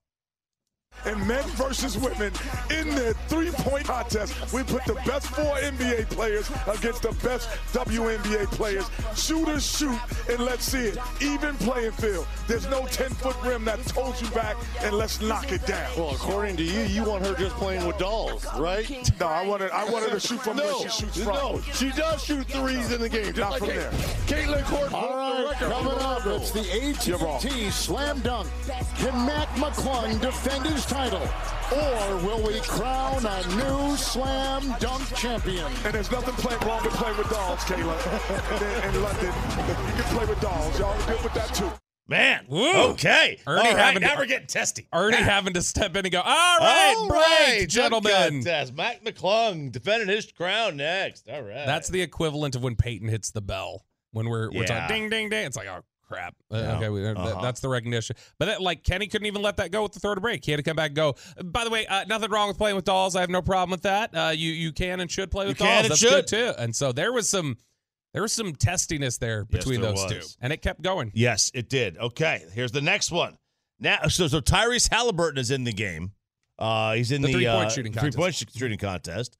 And 1.09 1.27
men 1.27 1.43
versus 1.51 1.97
women 1.97 2.33
in 2.71 2.89
the 2.95 3.15
three-point 3.29 3.85
contest, 3.87 4.53
we 4.53 4.63
put 4.63 4.85
the 4.85 4.95
best 5.07 5.29
four 5.29 5.57
NBA 5.57 6.11
players 6.11 6.51
against 6.67 7.03
the 7.03 7.13
best 7.27 7.49
WNBA 7.73 8.47
players. 8.49 8.91
Shooters 9.17 9.65
shoot, 9.65 9.99
and 10.29 10.41
let's 10.41 10.65
see 10.65 10.89
it. 10.89 10.99
Even 11.23 11.55
playing 11.57 11.93
field. 11.93 12.27
There's 12.47 12.67
no 12.69 12.83
10-foot 12.83 13.37
rim 13.43 13.65
that 13.65 13.79
holds 13.93 14.21
you 14.21 14.29
back, 14.31 14.57
and 14.83 14.95
let's 14.97 15.21
knock 15.23 15.51
it 15.51 15.65
down. 15.67 15.91
Well, 15.97 16.11
according 16.11 16.57
to 16.59 16.63
you, 16.63 16.81
you 16.83 17.05
want 17.05 17.25
her 17.25 17.35
just 17.35 17.57
playing 17.57 17.87
with 17.87 17.97
dolls, 17.97 18.45
right? 18.59 18.89
No, 19.19 19.29
I 19.29 19.47
wanted 19.47 19.71
I 19.71 19.85
wanted 19.91 20.11
to 20.11 20.21
shoot 20.21 20.41
from 20.43 20.59
no, 20.59 20.65
where 20.65 20.91
she 20.91 21.05
shoots 21.05 21.23
from. 21.23 21.35
no, 21.35 21.61
she 21.73 21.91
does 21.91 22.23
shoot 22.23 22.47
threes 22.49 22.93
in 22.93 23.01
the 23.01 23.09
game. 23.09 23.33
Just 23.33 23.39
Not 23.39 23.51
like 23.53 23.61
from 23.61 23.69
there. 23.69 23.91
Caitlin 24.27 24.63
Clark. 24.65 24.93
All 24.93 25.17
right, 25.17 25.55
coming 25.59 25.93
up, 25.93 26.08
it's 26.37 26.51
the 26.51 27.09
You're 27.09 27.19
wrong. 27.19 27.37
AT&T 27.37 27.71
Slam 27.71 28.21
Dunk. 28.21 28.49
Can 28.97 29.27
Mac 29.27 29.49
McClung 29.57 30.21
defend 30.21 30.67
his 30.67 30.85
title? 30.87 31.23
Or 31.73 32.17
will 32.25 32.47
we 32.47 32.61
crown 32.61 33.25
a 33.27 33.43
new 33.57 33.97
Slam 33.97 34.75
Dunk 34.81 35.03
champion? 35.15 35.67
And 35.85 35.93
there's 35.95 36.11
nothing 36.11 36.35
playing 36.35 36.61
wrong 36.67 36.83
with 36.83 36.95
playing 36.95 37.17
with 37.19 37.29
dolls, 37.31 37.61
Kayla. 37.61 38.89
in, 38.89 38.95
in 38.95 39.03
London, 39.03 39.27
you 39.27 40.03
can 40.03 40.17
play 40.17 40.27
with 40.27 40.41
dolls. 40.41 40.79
Y'all 40.79 40.91
are 41.01 41.07
good 41.07 41.23
with 41.23 41.35
that 41.35 41.55
too. 41.55 41.71
Man. 42.11 42.47
Woo. 42.49 42.73
Okay. 42.93 43.39
Ernie 43.47 43.69
All 43.69 43.75
right, 43.75 43.77
having 43.77 44.01
to- 44.03 44.15
we're 44.17 44.25
getting 44.25 44.47
testy. 44.47 44.89
Ernie 44.95 45.17
having 45.19 45.53
to 45.53 45.61
step 45.63 45.95
in 45.95 46.07
and 46.07 46.11
go, 46.13 46.21
all 46.21 46.59
right, 46.59 46.95
All 46.97 47.07
break, 47.09 47.21
right, 47.21 47.67
gentlemen. 47.69 48.13
contest. 48.13 48.75
Mac 48.75 49.05
McClung 49.05 49.71
defending 49.71 50.09
his 50.09 50.25
crown 50.33 50.79
next. 50.79 51.29
All 51.29 51.43
right. 51.43 51.67
That's 51.67 51.89
the 51.89 52.01
equivalent 52.01 52.57
of 52.57 52.63
when 52.63 52.77
Peyton 52.77 53.09
hits 53.09 53.31
the 53.31 53.43
bell 53.43 53.85
when 54.13 54.27
we're 54.31 54.51
we're 54.51 54.63
Yeah. 54.63 54.81
talking 54.81 54.97
ding 54.97 55.11
ding 55.11 55.29
ding. 55.29 55.45
It's 55.45 55.57
like 55.59 55.69
oh 55.69 55.83
crap. 56.09 56.35
Uh, 56.51 56.57
Yeah. 56.57 56.77
Okay, 56.77 56.89
we, 56.89 57.07
Uh-huh. 57.07 57.41
that's 57.43 57.61
the 57.61 57.69
recognition. 57.69 58.17
But 58.39 58.47
that, 58.47 58.61
like 58.63 58.83
Kenny 58.83 59.07
couldn't 59.07 59.27
even 59.27 59.43
let 59.43 59.59
that 59.59 59.71
go 59.71 59.83
with 59.83 59.93
the 59.93 60.01
third 60.01 60.21
break. 60.21 60.45
He 60.45 60.51
had 60.51 60.57
to 60.57 60.63
come 60.63 60.77
back 60.77 60.89
and 60.89 60.97
go. 60.97 61.15
By 61.45 61.65
the 61.65 61.71
way, 61.71 61.87
uh, 61.87 62.05
nothing 62.09 62.31
wrong 62.31 62.49
with 62.49 62.59
playing 62.59 62.77
with 62.77 62.85
dolls. 62.85 63.15
I 63.15 63.21
have 63.21 63.31
no 63.31 63.43
problem 63.43 63.71
with 63.71 63.83
that. 63.83 64.11
Uh, 64.15 64.31
you 64.35 64.51
you 64.53 64.73
can 64.73 65.01
and 65.01 65.11
should 65.11 65.31
play 65.31 65.47
with 65.47 65.61
You 65.61 65.67
can 65.67 65.73
dolls. 65.75 65.85
and 65.85 65.91
That's 65.91 66.01
should. 66.01 66.11
good 66.11 66.27
too. 66.27 66.53
And 66.63 66.75
so 66.75 66.93
there 66.93 67.13
was 67.13 67.29
some 67.29 67.57
there 68.15 68.23
was 68.23 68.33
some 68.33 68.55
testiness 68.55 69.19
there 69.19 69.47
Yes, 69.51 69.65
between 69.65 69.81
there 69.83 69.93
those 69.93 70.07
two, 70.11 70.21
and 70.41 70.53
it 70.53 70.63
kept 70.63 70.81
going. 70.83 71.13
Yes, 71.15 71.51
it 71.55 71.69
did. 71.69 71.99
Okay, 71.99 72.43
here's 72.55 72.73
the 72.73 72.81
next 72.81 73.11
one. 73.13 73.37
Now, 73.79 74.09
so 74.09 74.27
so 74.29 74.41
Tyrese 74.41 74.91
Halliburton 74.91 75.39
is 75.39 75.51
in 75.51 75.65
the 75.65 75.73
game. 75.73 76.13
Uh, 76.59 76.95
he's 76.95 77.13
in 77.13 77.23
The 77.23 77.29
the, 77.29 77.35
three-point 77.35 77.67
uh, 77.67 77.71
shooting 77.71 77.93
three-point 77.93 78.35
shooting 78.57 78.79
contest, 78.79 79.37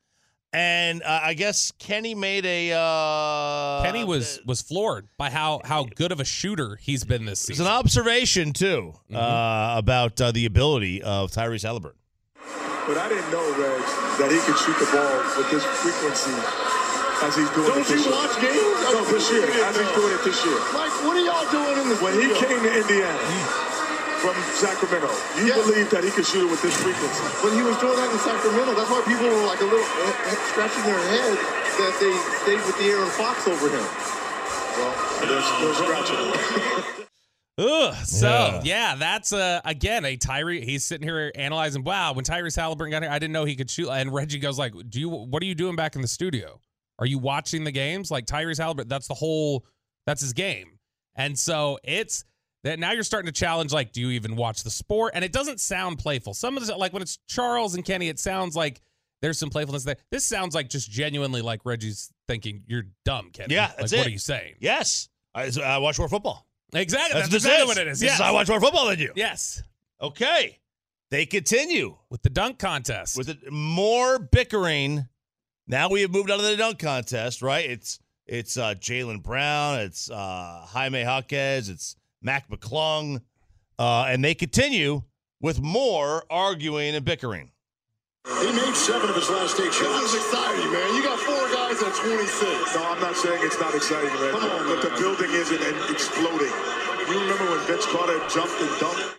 and 0.53 1.03
uh, 1.03 1.21
I 1.25 1.35
guess 1.35 1.73
Kenny 1.79 2.15
made 2.15 2.47
a. 2.47 2.73
Uh, 2.73 3.83
Kenny 3.85 4.05
was 4.05 4.41
was 4.47 4.63
floored 4.63 5.09
by 5.19 5.31
how 5.31 5.61
how 5.65 5.85
good 5.85 6.13
of 6.13 6.21
a 6.21 6.25
shooter 6.25 6.77
he's 6.77 7.05
been 7.05 7.25
this 7.27 7.41
season. 7.41 7.53
It's 7.65 7.71
an 7.71 7.77
observation 7.77 8.53
too 8.53 8.95
Mm-hmm. 9.11 9.17
uh, 9.17 9.79
about 9.79 10.21
uh, 10.21 10.33
the 10.33 10.47
ability 10.47 11.03
of 11.03 11.31
Tyrese 11.31 11.63
Halliburton. 11.63 11.99
But 12.89 12.97
I 12.97 13.09
didn't 13.09 13.31
know, 13.31 13.45
Reg, 13.61 13.85
that 14.17 14.33
he 14.33 14.41
could 14.49 14.57
shoot 14.57 14.77
the 14.81 14.89
ball 14.89 15.17
with 15.37 15.51
this 15.53 15.65
frequency 15.85 16.33
as 17.21 17.37
he's 17.37 17.51
doing 17.53 17.69
Don't 17.69 17.85
it 17.85 17.89
this 17.93 18.01
you 18.01 18.09
year. 18.09 18.17
watch 18.17 18.35
games? 18.41 18.79
No, 18.89 19.05
this 19.05 19.29
year, 19.29 19.45
as 19.45 19.77
he's 19.77 19.93
doing 19.93 20.13
it 20.17 20.23
this 20.25 20.41
year. 20.47 20.57
Like, 20.73 20.89
what 21.05 21.13
are 21.13 21.25
y'all 21.29 21.45
doing 21.53 21.77
in 21.85 21.87
the 21.93 21.97
When 22.01 22.17
he 22.17 22.33
came 22.33 22.57
to 22.65 22.73
Indiana 22.81 23.21
from 24.19 24.35
Sacramento, 24.55 25.11
you 25.39 25.47
Yeah. 25.49 25.55
believed 25.63 25.91
that 25.93 26.03
he 26.05 26.11
could 26.11 26.27
shoot 26.27 26.45
it 26.47 26.51
with 26.51 26.61
this 26.63 26.75
frequency. 26.77 27.23
When 27.45 27.55
he 27.55 27.63
was 27.63 27.77
doing 27.79 27.97
that 27.97 28.11
in 28.11 28.19
Sacramento, 28.19 28.75
that's 28.75 28.91
why 28.91 29.03
people 29.07 29.27
were 29.29 29.47
like 29.47 29.61
a 29.61 29.65
little 29.65 29.81
eh, 29.87 30.37
scratching 30.51 30.83
their 30.85 30.99
head 30.99 31.35
that 31.79 31.95
they 32.03 32.13
stayed 32.43 32.61
with 32.67 32.77
De'Aaron 32.77 33.11
Fox 33.15 33.47
over 33.47 33.69
him. 33.71 33.87
Well, 34.77 34.95
they're 35.27 35.43
still 35.43 35.75
scratching. 35.75 37.05
Ugh. 37.59 37.95
So 38.07 38.29
Yeah. 38.29 38.61
yeah, 38.65 38.95
that's 38.95 39.33
uh 39.33 39.61
again 39.65 40.05
a 40.05 40.17
Tyree. 40.17 40.65
He's 40.65 40.85
sitting 40.87 41.07
here 41.07 41.33
analyzing. 41.35 41.83
Wow, 41.83 42.13
when 42.13 42.25
Tyrese 42.25 42.55
Halliburton 42.57 42.93
got 42.93 43.03
here, 43.03 43.11
I 43.11 43.19
didn't 43.19 43.33
know 43.33 43.45
he 43.45 43.57
could 43.57 43.69
shoot. 43.71 43.89
And 43.91 44.13
Reggie 44.15 44.39
goes 44.39 44.59
like, 44.59 44.73
"Do 44.89 45.01
you? 45.01 45.09
What 45.09 45.43
are 45.43 45.47
you 45.47 45.57
doing 45.57 45.75
back 45.75 45.97
in 45.97 46.03
the 46.03 46.09
studio? 46.09 46.61
Are 47.01 47.07
you 47.07 47.19
watching 47.19 47.65
the 47.65 47.73
games? 47.73 48.11
Like 48.13 48.27
Tyrese 48.27 48.59
Halliburton? 48.59 48.89
That's 48.89 49.09
the 49.09 49.15
whole. 49.15 49.67
That's 50.07 50.21
his 50.21 50.33
game. 50.33 50.79
And 51.17 51.37
so 51.37 51.79
it's 51.83 52.25
that 52.65 52.79
now 52.79 52.93
you're 52.93 53.03
starting 53.03 53.27
to 53.27 53.33
challenge. 53.33 53.73
Like, 53.73 53.93
do 53.93 54.01
you 54.01 54.11
even 54.11 54.37
watch 54.37 54.63
the 54.63 54.71
sport? 54.71 55.13
And 55.15 55.25
it 55.25 55.33
doesn't 55.33 55.61
sound 55.61 55.99
playful. 55.99 56.35
Some 56.35 56.57
of 56.57 56.67
the 56.67 56.77
like 56.77 56.93
when 56.93 57.03
it's 57.03 57.19
Charles 57.27 57.75
and 57.75 57.85
Kenny, 57.85 58.09
it 58.09 58.19
sounds 58.19 58.57
like 58.57 58.81
there's 59.23 59.39
some 59.39 59.51
playfulness 59.51 59.85
there. 59.85 59.97
This 60.11 60.25
sounds 60.25 60.55
like 60.55 60.69
just 60.69 60.91
genuinely 60.91 61.43
like 61.43 61.65
Reggie's 61.65 62.13
thinking 62.27 62.63
you're 62.67 62.85
dumb, 63.05 63.31
Kenny. 63.33 63.55
Yeah, 63.55 63.67
like, 63.67 63.77
that's 63.77 63.93
what 63.93 64.01
it. 64.01 64.07
are 64.07 64.11
you 64.11 64.19
saying? 64.19 64.55
Yes, 64.61 65.09
I, 65.35 65.51
I 65.63 65.79
watch 65.79 65.99
more 65.99 66.09
football. 66.09 66.47
Exactly. 66.75 67.15
That's, 67.15 67.31
That's, 67.31 67.45
exactly 67.45 67.67
this 67.67 67.69
what 67.69 67.79
it 67.79 67.89
is. 67.89 68.03
Yes. 68.03 68.21
I 68.21 68.31
watch 68.31 68.49
more 68.49 68.61
football 68.61 68.89
than 68.89 68.99
you. 68.99 69.13
Yes. 69.17 69.63
Okay, 70.01 70.59
they 71.11 71.27
continue 71.27 71.97
with 72.11 72.23
the 72.23 72.31
dunk 72.31 72.59
contest. 72.59 73.17
with 73.17 73.29
it, 73.29 73.51
more 73.51 74.19
bickering. 74.19 75.09
Now 75.67 75.89
we 75.89 76.03
have 76.03 76.11
moved 76.11 76.31
on 76.31 76.39
to 76.39 76.45
the 76.45 76.57
dunk 76.57 76.79
contest, 76.79 77.43
right? 77.43 77.69
It's 77.69 77.99
it's 78.27 78.57
uh, 78.57 78.75
Jaylen 78.75 79.23
Brown, 79.23 79.81
it's 79.81 80.11
uh, 80.11 80.67
Jaime 80.69 81.01
Jaquez, 81.01 81.69
it's 81.69 81.97
Mac 82.23 82.49
McClung, 82.51 83.21
uh, 83.79 84.07
and 84.09 84.25
they 84.25 84.35
continue 84.35 85.03
with 85.41 85.61
more 85.61 86.25
arguing 86.31 86.95
and 86.95 87.05
bickering. 87.05 87.53
He 88.41 88.53
made 88.53 88.75
seven 88.75 89.09
of 89.09 89.17
his 89.17 89.31
last 89.31 89.59
eight 89.61 89.65
This 89.67 89.77
shots. 89.79 90.05
is 90.05 90.15
exciting, 90.17 90.73
man. 90.73 90.95
You 90.95 91.03
got 91.03 91.19
four 91.19 91.49
guys 91.55 91.83
at 91.83 91.95
26. 91.95 92.75
No, 92.75 92.85
I'm 92.91 93.01
not 93.01 93.17
saying 93.17 93.39
it's 93.43 93.59
not 93.61 93.75
exciting, 93.75 94.11
man. 94.21 94.31
Come 94.33 94.51
on, 94.51 94.67
but 94.67 94.83
the 94.83 94.91
building 95.01 95.31
isn't 95.31 95.63
and 95.63 95.91
exploding. 95.91 96.53
You 97.09 97.21
remember 97.21 97.51
when 97.57 97.67
Vince 97.67 97.87
Carter 97.87 98.19
jumped 98.29 98.61
and 98.61 98.71
dunked? 98.81 99.15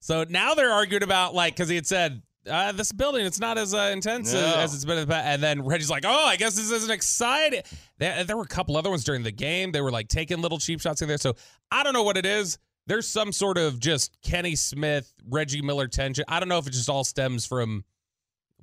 so 0.00 0.24
now 0.30 0.54
they're 0.54 0.70
arguing 0.70 1.02
about 1.02 1.34
like 1.34 1.54
because 1.56 1.68
he 1.68 1.74
had 1.74 1.86
said 1.86 2.22
uh, 2.48 2.72
this 2.72 2.92
building 2.92 3.24
it's 3.26 3.40
not 3.40 3.58
as 3.58 3.74
uh, 3.74 3.90
intense 3.92 4.32
as, 4.32 4.40
No. 4.40 4.60
as 4.60 4.74
it's 4.74 4.84
been 4.84 4.98
in 4.98 5.06
the 5.08 5.12
past. 5.12 5.26
And 5.26 5.42
then 5.42 5.62
Reggie's 5.64 5.90
like, 5.90 6.04
oh, 6.06 6.26
I 6.26 6.36
guess 6.36 6.54
this 6.54 6.70
isn't 6.70 6.90
exciting. 6.90 7.62
There, 7.98 8.24
there 8.24 8.36
were 8.36 8.44
a 8.44 8.48
couple 8.48 8.76
other 8.76 8.90
ones 8.90 9.04
during 9.04 9.22
the 9.22 9.32
game. 9.32 9.72
They 9.72 9.80
were 9.80 9.90
like 9.90 10.08
taking 10.08 10.40
little 10.40 10.58
cheap 10.58 10.80
shots 10.80 11.02
in 11.02 11.08
there. 11.08 11.18
So 11.18 11.34
I 11.70 11.82
don't 11.82 11.92
know 11.94 12.02
what 12.04 12.16
it 12.16 12.26
is. 12.26 12.58
There's 12.86 13.06
some 13.06 13.32
sort 13.32 13.58
of 13.58 13.80
just 13.80 14.16
Kenny 14.22 14.54
Smith, 14.54 15.12
Reggie 15.28 15.60
Miller 15.60 15.88
tension. 15.88 16.24
I 16.26 16.40
don't 16.40 16.48
know 16.48 16.58
if 16.58 16.66
it 16.66 16.70
just 16.72 16.88
all 16.88 17.04
stems 17.04 17.44
from 17.44 17.84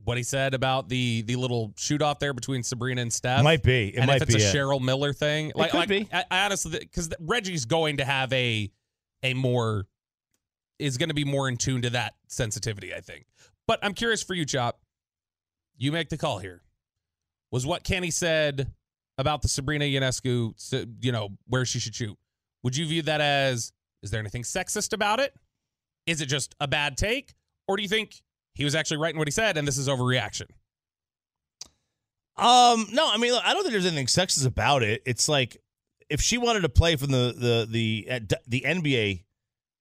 what 0.03 0.17
he 0.17 0.23
said 0.23 0.53
about 0.53 0.89
the 0.89 1.21
the 1.23 1.35
little 1.35 1.73
shoot 1.77 2.01
off 2.01 2.19
there 2.19 2.33
between 2.33 2.63
Sabrina 2.63 3.01
and 3.01 3.13
Steph. 3.13 3.43
Might 3.43 3.61
be. 3.63 3.89
It 3.89 3.97
and 3.97 4.07
might 4.07 4.17
if 4.17 4.23
it's 4.23 4.35
be 4.35 4.43
a 4.43 4.49
it. 4.49 4.55
Cheryl 4.55 4.81
Miller 4.81 5.13
thing, 5.13 5.51
like, 5.55 5.71
could 5.71 5.77
like 5.77 5.89
be. 5.89 6.07
I, 6.11 6.23
I 6.31 6.45
honestly, 6.45 6.79
because 6.79 7.09
Reggie's 7.19 7.65
going 7.65 7.97
to 7.97 8.05
have 8.05 8.33
a 8.33 8.71
a 9.21 9.33
more 9.35 9.85
is 10.79 10.97
going 10.97 11.09
to 11.09 11.15
be 11.15 11.23
more 11.23 11.47
in 11.47 11.55
tune 11.57 11.83
to 11.83 11.91
that 11.91 12.13
sensitivity, 12.27 12.93
I 12.93 12.99
think. 13.01 13.25
But 13.67 13.79
I'm 13.81 13.93
curious 13.93 14.23
for 14.23 14.33
you, 14.33 14.45
Chop. 14.45 14.79
You 15.77 15.91
make 15.91 16.09
the 16.09 16.17
call 16.17 16.39
here. 16.39 16.61
Was 17.51 17.65
what 17.65 17.83
Kenny 17.83 18.11
said 18.11 18.71
about 19.17 19.41
the 19.41 19.47
Sabrina 19.47 19.85
Ionescu, 19.85 20.87
you 21.01 21.11
know, 21.11 21.29
where 21.47 21.65
she 21.65 21.79
should 21.79 21.95
shoot? 21.95 22.17
Would 22.63 22.75
you 22.75 22.85
view 22.85 23.01
that 23.03 23.21
as 23.21 23.71
is 24.03 24.11
there 24.11 24.19
anything 24.19 24.43
sexist 24.43 24.93
about 24.93 25.19
it? 25.19 25.33
Is 26.05 26.21
it 26.21 26.27
just 26.27 26.55
a 26.59 26.67
bad 26.67 26.97
take, 26.97 27.33
or 27.67 27.77
do 27.77 27.83
you 27.83 27.89
think 27.89 28.21
he 28.53 28.63
was 28.63 28.75
actually 28.75 28.97
right 28.97 29.13
in 29.13 29.17
what 29.17 29.27
he 29.27 29.31
said 29.31 29.57
and 29.57 29.67
this 29.67 29.77
is 29.77 29.87
overreaction? 29.87 30.47
Um, 32.37 32.87
no, 32.91 33.09
I 33.09 33.17
mean, 33.17 33.31
look, 33.31 33.43
I 33.45 33.53
don't 33.53 33.63
think 33.63 33.71
there's 33.71 33.85
anything 33.85 34.07
sexist 34.07 34.45
about 34.45 34.83
it. 34.83 35.01
It's 35.05 35.29
like 35.29 35.57
if 36.09 36.21
she 36.21 36.37
wanted 36.37 36.61
to 36.61 36.69
play 36.69 36.95
from 36.95 37.11
the 37.11 37.33
the 37.37 37.67
the 37.69 38.37
the 38.47 38.61
NBA 38.61 39.23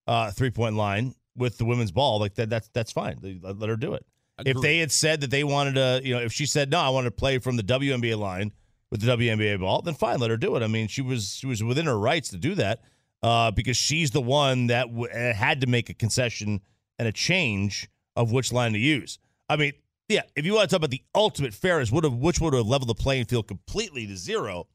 uh, 0.07 0.31
three 0.31 0.51
point 0.51 0.77
line 0.77 1.15
with 1.37 1.59
the 1.59 1.65
women's 1.65 1.93
ball, 1.93 2.19
like 2.21 2.35
that, 2.37 2.49
that's 2.51 2.69
that's 2.73 2.93
fine. 2.93 3.19
They- 3.21 3.39
Let, 3.43 3.59
let 3.59 3.69
her 3.69 3.77
do 3.77 3.95
it. 3.95 4.05
If 4.47 4.57
they 4.63 4.79
had 4.79 4.91
said 4.91 5.21
that 5.21 5.31
they 5.31 5.45
wanted 5.45 5.75
to, 5.77 6.01
you 6.03 6.15
know, 6.15 6.21
if 6.21 6.33
she 6.33 6.47
said 6.47 6.71
no, 6.71 6.81
I 6.81 6.89
want 6.89 7.05
to 7.07 7.11
play 7.13 7.39
from 7.39 7.57
the 7.57 7.63
WNBA 7.63 8.19
line 8.19 8.53
with 8.91 9.01
the 9.01 9.07
WNBA 9.17 9.61
ball, 9.61 9.81
then 9.83 9.95
fine, 9.95 10.19
let 10.19 10.31
her 10.31 10.37
do 10.37 10.57
it. 10.57 10.63
I 10.63 10.67
mean, 10.67 10.89
she 10.89 11.03
was 11.03 11.35
she 11.35 11.47
was 11.47 11.63
within 11.63 11.87
her 11.87 11.99
rights 11.99 12.31
to 12.31 12.37
do 12.37 12.55
that 12.57 12.83
uh, 13.23 13.51
because 13.53 13.77
she's 13.77 14.11
the 14.11 14.21
one 14.21 14.67
that 14.69 14.89
w- 14.89 15.07
uh, 15.11 15.33
had 15.35 15.61
to 15.61 15.67
make 15.69 15.89
a 15.89 15.95
concession 15.95 16.61
and 16.99 17.07
a 17.09 17.13
change 17.13 17.89
of 18.17 18.33
which 18.33 18.53
line 18.53 18.73
to 18.73 18.79
use. 18.79 19.19
I 19.49 19.57
mean, 19.57 19.73
yeah, 20.09 20.23
if 20.37 20.45
you 20.45 20.55
want 20.55 20.69
to 20.69 20.75
talk 20.75 20.79
about 20.79 20.91
the 20.91 21.03
ultimate 21.15 21.55
fairness, 21.55 21.91
would 21.93 22.05
have 22.05 22.15
which 22.15 22.41
would 22.41 22.55
have 22.55 22.67
leveled 22.67 22.89
the 22.91 22.95
playing 22.95 23.27
field 23.27 23.47
completely 23.47 24.07
to 24.09 24.17
zero, 24.17 24.67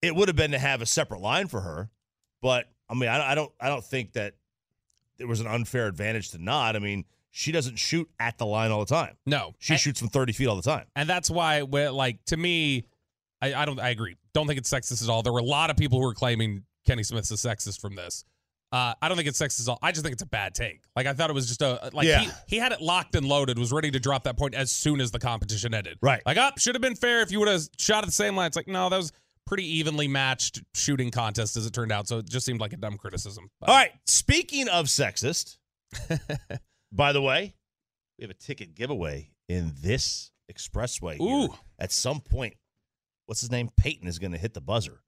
it 0.00 0.14
would 0.14 0.28
have 0.28 0.36
been 0.36 0.52
to 0.52 0.58
have 0.60 0.80
a 0.80 0.86
separate 0.86 1.20
line 1.20 1.48
for 1.48 1.60
her. 1.60 1.90
But 2.40 2.66
I 2.88 2.94
mean, 2.94 3.08
I, 3.08 3.32
I 3.32 3.34
don't 3.34 3.50
I 3.60 3.68
don't 3.68 3.84
think 3.84 4.12
that 4.12 4.34
there 5.18 5.26
was 5.26 5.40
an 5.40 5.46
unfair 5.46 5.86
advantage 5.86 6.30
to 6.30 6.38
not. 6.38 6.76
I 6.76 6.78
mean, 6.78 7.04
she 7.30 7.52
doesn't 7.52 7.76
shoot 7.76 8.08
at 8.18 8.38
the 8.38 8.46
line 8.46 8.70
all 8.70 8.80
the 8.80 8.86
time. 8.94 9.16
No, 9.26 9.54
She 9.58 9.74
And- 9.74 9.80
shoots 9.80 9.98
from 10.00 10.08
30 10.08 10.32
feet 10.32 10.46
all 10.46 10.56
the 10.56 10.62
time. 10.62 10.86
and 10.96 11.08
that's 11.08 11.30
why 11.30 11.60
like 11.60 12.24
to 12.26 12.36
me 12.36 12.84
I, 13.40 13.54
I 13.54 13.64
don't 13.66 13.78
i 13.78 13.90
agree 13.90 14.16
don't 14.34 14.46
think 14.48 14.58
it's 14.58 14.68
sexist 14.70 15.02
at 15.04 15.08
all 15.08 15.22
there 15.22 15.32
were 15.32 15.38
a 15.38 15.44
lot 15.44 15.70
of 15.70 15.76
people 15.76 16.00
who 16.00 16.06
were 16.06 16.14
claiming 16.14 16.64
kenny 16.86 17.02
smith's 17.04 17.30
a 17.30 17.34
sexist 17.34 17.80
from 17.80 17.94
this 17.94 18.24
uh, 18.70 18.92
I 19.00 19.08
don't 19.08 19.16
think 19.16 19.26
it's 19.28 19.38
sexist 19.40 19.62
at 19.62 19.68
all. 19.70 19.78
I 19.80 19.92
just 19.92 20.02
think 20.02 20.12
it's 20.12 20.22
a 20.22 20.26
bad 20.26 20.54
take. 20.54 20.82
Like 20.94 21.06
I 21.06 21.14
thought 21.14 21.30
it 21.30 21.32
was 21.32 21.48
just 21.48 21.62
a 21.62 21.88
like 21.94 22.06
Yeah. 22.06 22.20
he, 22.20 22.30
he 22.48 22.56
had 22.58 22.70
it 22.72 22.82
locked 22.82 23.14
and 23.14 23.26
loaded, 23.26 23.58
was 23.58 23.72
ready 23.72 23.90
to 23.90 23.98
drop 23.98 24.24
that 24.24 24.36
point 24.36 24.54
as 24.54 24.70
soon 24.70 25.00
as 25.00 25.10
the 25.10 25.18
competition 25.18 25.72
ended. 25.72 25.96
Right. 26.02 26.20
Like 26.26 26.36
up, 26.36 26.58
should 26.58 26.74
have 26.74 26.82
been 26.82 26.94
fair 26.94 27.22
if 27.22 27.32
you 27.32 27.38
would 27.38 27.48
have 27.48 27.62
shot 27.78 28.00
at 28.02 28.04
the 28.04 28.12
same 28.12 28.36
line. 28.36 28.48
It's 28.48 28.56
like 28.56 28.68
no, 28.68 28.90
that 28.90 28.96
was 28.98 29.10
pretty 29.48 29.64
evenly 29.78 30.06
matched 30.06 30.62
shooting 30.74 31.10
contest 31.10 31.56
as 31.56 31.64
it 31.64 31.72
turned 31.72 31.90
out. 31.90 32.06
So 32.06 32.18
it 32.18 32.28
just 32.28 32.44
seemed 32.44 32.60
like 32.60 32.74
a 32.74 32.76
dumb 32.76 32.98
criticism. 32.98 33.48
But- 33.58 33.70
All 33.70 33.74
right. 33.74 33.92
Speaking 34.06 34.68
of 34.68 34.86
sexist, 34.86 35.56
by 36.92 37.12
the 37.14 37.22
way, 37.22 37.54
we 38.18 38.24
have 38.24 38.30
a 38.30 38.34
ticket 38.34 38.74
giveaway 38.74 39.30
in 39.48 39.72
this 39.80 40.30
expressway. 40.52 41.16
here. 41.16 41.48
Ooh. 41.48 41.54
At 41.78 41.92
some 41.92 42.20
point, 42.20 42.56
what's 43.24 43.40
his 43.40 43.50
name? 43.50 43.70
Peyton 43.74 44.06
is 44.06 44.18
going 44.18 44.32
to 44.32 44.38
hit 44.38 44.52
the 44.52 44.60
buzzer. 44.60 45.00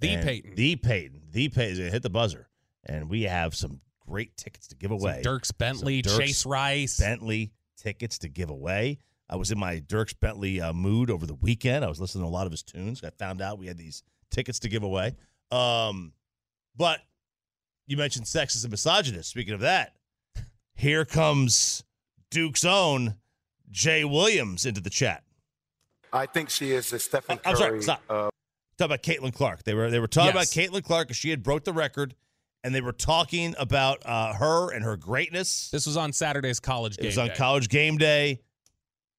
The 0.00 0.08
And 0.08 0.26
Peyton. 0.26 0.54
The 0.54 0.76
Peyton. 0.76 1.22
The 1.30 1.48
Peyton 1.50 1.72
is 1.72 1.78
going 1.78 1.88
to 1.90 1.92
hit 1.92 2.02
the 2.02 2.10
buzzer. 2.10 2.48
And 2.86 3.10
we 3.10 3.24
have 3.24 3.54
some 3.54 3.80
great 4.08 4.36
tickets 4.38 4.68
to 4.68 4.74
give 4.74 4.88
Some 4.90 5.00
away. 5.00 5.22
Dierks 5.22 5.56
Bentley, 5.56 6.02
Dierks 6.02 6.18
Chase 6.18 6.46
Rice. 6.46 6.98
Bentley 6.98 7.52
tickets 7.76 8.18
to 8.20 8.28
give 8.30 8.48
away. 8.48 8.98
I 9.28 9.36
was 9.36 9.50
in 9.50 9.58
my 9.58 9.80
Dierks 9.80 10.14
Bentley 10.18 10.60
uh, 10.60 10.72
mood 10.72 11.10
over 11.10 11.26
the 11.26 11.34
weekend. 11.34 11.84
I 11.84 11.88
was 11.88 12.00
listening 12.00 12.24
to 12.24 12.28
a 12.28 12.30
lot 12.30 12.46
of 12.46 12.52
his 12.52 12.62
tunes. 12.62 13.02
I 13.02 13.10
found 13.10 13.40
out 13.40 13.58
we 13.58 13.66
had 13.66 13.78
these 13.78 14.02
tickets 14.30 14.58
to 14.60 14.68
give 14.68 14.82
away. 14.82 15.14
Um, 15.50 16.12
but 16.76 17.00
you 17.86 17.96
mentioned 17.96 18.26
sexist 18.26 18.64
and 18.64 18.70
misogynist. 18.70 19.30
Speaking 19.30 19.54
of 19.54 19.60
that, 19.60 19.94
here 20.74 21.04
comes 21.04 21.84
Duke's 22.30 22.64
own 22.64 23.16
Jay 23.70 24.04
Williams 24.04 24.66
into 24.66 24.80
the 24.80 24.90
chat. 24.90 25.22
I 26.12 26.26
think 26.26 26.50
she 26.50 26.72
is 26.72 26.92
a 26.92 26.98
Stephen 26.98 27.38
Curry. 27.38 27.40
I'm 27.44 27.56
sorry, 27.56 27.82
stop. 27.82 28.02
uh, 28.10 28.28
Talk 28.78 28.86
about 28.86 29.02
Caitlin 29.02 29.32
Clark. 29.32 29.64
They 29.64 29.72
were 29.74 29.90
they 29.90 29.98
were 29.98 30.06
talking 30.08 30.34
Yes. 30.34 30.54
about 30.54 30.62
Caitlin 30.72 30.82
Clark 30.84 31.08
because 31.08 31.16
she 31.16 31.30
had 31.30 31.42
broke 31.42 31.64
the 31.64 31.72
record, 31.72 32.14
and 32.64 32.74
they 32.74 32.80
were 32.82 32.92
talking 32.92 33.54
about 33.58 34.02
uh, 34.04 34.34
her 34.34 34.72
and 34.72 34.84
her 34.84 34.96
greatness. 34.96 35.70
This 35.70 35.86
was 35.86 35.96
on 35.96 36.12
Saturday's 36.12 36.60
college 36.60 36.96
It 36.98 37.04
was 37.06 37.18
on 37.18 37.28
day. 37.28 37.34
College 37.34 37.68
Game 37.68 37.96
Day. 37.98 38.40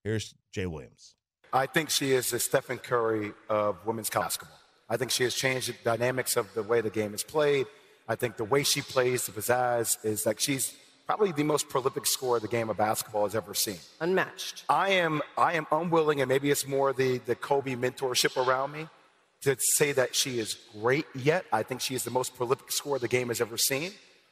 Here's 0.03 0.35
Jay 0.51 0.65
Williams. 0.65 1.15
I 1.53 1.65
think 1.65 1.89
she 1.89 2.11
is 2.11 2.31
the 2.31 2.39
Stephen 2.39 2.77
Curry 2.77 3.31
of 3.49 3.85
women's 3.85 4.09
basketball. 4.09 4.57
I 4.89 4.97
think 4.97 5.11
she 5.11 5.23
has 5.23 5.33
changed 5.33 5.69
the 5.69 5.75
dynamics 5.83 6.35
of 6.35 6.53
the 6.53 6.63
way 6.63 6.81
the 6.81 6.89
game 6.89 7.13
is 7.13 7.23
played. 7.23 7.67
I 8.07 8.15
think 8.15 8.35
the 8.35 8.43
way 8.43 8.63
she 8.63 8.81
plays, 8.81 9.25
the 9.25 9.31
pizzazz, 9.31 10.03
is 10.03 10.25
like 10.25 10.39
she's 10.39 10.75
probably 11.05 11.31
the 11.31 11.43
most 11.43 11.69
prolific 11.69 12.05
scorer 12.05 12.39
the 12.39 12.47
game 12.47 12.69
of 12.69 12.77
basketball 12.77 13.23
has 13.23 13.35
ever 13.35 13.53
seen. 13.53 13.77
Unmatched. 14.01 14.65
I 14.67 14.89
am 14.89 15.21
I 15.37 15.53
am 15.53 15.67
unwilling, 15.71 16.19
and 16.21 16.27
maybe 16.27 16.51
it's 16.51 16.67
more 16.67 16.91
the 16.91 17.19
the 17.19 17.35
Kobe 17.35 17.75
mentorship 17.75 18.35
around 18.35 18.73
me, 18.73 18.87
to 19.43 19.55
say 19.59 19.93
that 19.93 20.15
she 20.15 20.39
is 20.39 20.57
great 20.81 21.05
yet. 21.15 21.45
I 21.53 21.63
think 21.63 21.79
she 21.79 21.95
is 21.95 22.03
the 22.03 22.11
most 22.11 22.35
prolific 22.35 22.71
scorer 22.71 22.99
the 22.99 23.07
game 23.07 23.29
has 23.29 23.39
ever 23.39 23.57
seen. 23.57 23.91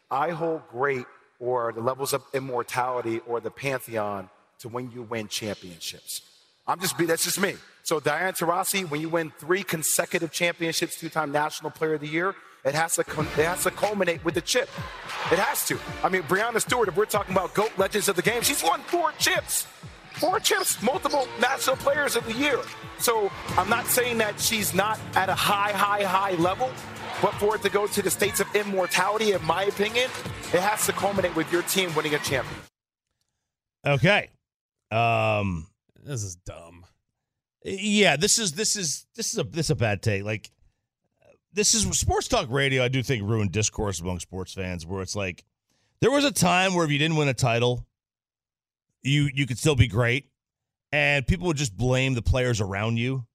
I 0.09 0.31
hold 0.31 0.63
great 0.69 1.05
or 1.39 1.71
the 1.71 1.81
levels 1.81 2.11
of 2.13 2.23
immortality 2.33 3.19
or 3.25 3.39
the 3.39 3.51
pantheon 3.51 4.29
to 4.62 4.70
when 4.70 4.91
you 4.91 5.03
win 5.03 5.27
championships. 5.27 6.22
I'm 6.68 6.80
just 6.80 6.98
be 6.98 7.06
that's 7.06 7.24
just 7.24 7.39
me. 7.39 7.56
So 7.84 8.00
Diana 8.00 8.34
Taurasi, 8.34 8.89
when 8.89 9.01
you 9.01 9.10
win 9.10 9.32
three 9.39 9.63
consecutive 9.63 10.32
championships, 10.32 11.00
two-time 11.00 11.32
National 11.32 11.72
Player 11.72 11.96
of 11.96 12.01
the 12.01 12.08
Year, 12.08 12.36
it 12.63 12.75
has 12.75 12.96
to 12.96 13.01
it 13.01 13.46
has 13.46 13.63
to 13.63 13.72
culminate 13.72 14.24
with 14.24 14.36
the 14.36 14.41
chip. 14.41 14.70
It 15.32 15.39
has 15.39 15.65
to. 15.68 15.80
I 16.03 16.10
mean, 16.10 16.24
Breanna 16.24 16.62
Stewart, 16.62 16.88
if 16.88 16.96
we're 16.96 17.06
talking 17.06 17.34
about 17.34 17.53
GOAT 17.53 17.72
legends 17.77 18.08
of 18.08 18.15
the 18.15 18.22
game, 18.22 18.41
she's 18.44 18.63
won 18.63 18.82
four 18.82 19.12
chips. 19.18 19.65
Four 20.13 20.39
chips, 20.39 20.82
multiple 20.84 21.27
national 21.39 21.77
players 21.77 22.15
of 22.15 22.25
the 22.25 22.34
year. 22.34 22.60
So 23.00 23.32
I'm 23.58 23.70
not 23.70 23.88
saying 23.88 24.20
that 24.20 24.39
she's 24.39 24.74
not 24.74 25.00
at 25.15 25.30
a 25.30 25.34
high, 25.34 25.72
high, 25.72 26.03
high 26.03 26.36
level, 26.36 26.70
but 27.22 27.34
for 27.36 27.56
it 27.56 27.63
to 27.63 27.70
go 27.70 27.88
to 27.88 28.01
the 28.01 28.12
states 28.12 28.39
of 28.39 28.56
immortality, 28.56 29.32
in 29.32 29.44
my 29.46 29.63
opinion, 29.63 30.10
it 30.53 30.60
has 30.60 30.86
to 30.86 30.91
culminate 30.91 31.36
with 31.36 31.51
your 31.51 31.63
team 31.63 31.96
winning 31.96 32.13
a 32.13 32.20
champion. 32.20 32.62
Okay. 33.88 34.30
Um. 34.91 35.67
This 36.03 36.24
is 36.24 36.36
dumb. 36.36 36.86
Yeah. 37.63 38.15
This 38.17 38.39
is 38.39 38.53
this 38.53 38.75
is 38.75 39.05
this 39.15 39.33
is 39.33 39.39
a 39.39 39.43
this 39.43 39.67
is 39.67 39.71
a 39.71 39.75
bad 39.75 40.01
take. 40.01 40.24
Like 40.24 40.50
this 41.53 41.74
is 41.75 41.83
sports 42.00 42.27
talk 42.27 42.48
radio. 42.50 42.83
I 42.83 42.88
do 42.88 43.03
think 43.03 43.24
ruined 43.24 43.51
discourse 43.51 44.00
among 44.00 44.19
sports 44.19 44.53
fans, 44.53 44.86
where 44.86 45.01
it's 45.01 45.15
like 45.15 45.43
there 46.01 46.10
was 46.12 46.25
a 46.25 46.31
time 46.31 46.74
where 46.74 46.86
if 46.86 46.91
you 46.91 46.98
didn't 46.98 47.17
win 47.17 47.27
a 47.27 47.33
title, 47.33 47.86
you 49.03 49.29
you 49.33 49.45
could 49.45 49.57
still 49.60 49.75
be 49.75 49.88
great, 49.88 50.29
and 50.91 51.27
people 51.27 51.48
would 51.48 51.57
just 51.57 51.75
blame 51.77 52.13
the 52.15 52.21
players 52.21 52.62
around 52.62 52.98
you, 52.98 53.25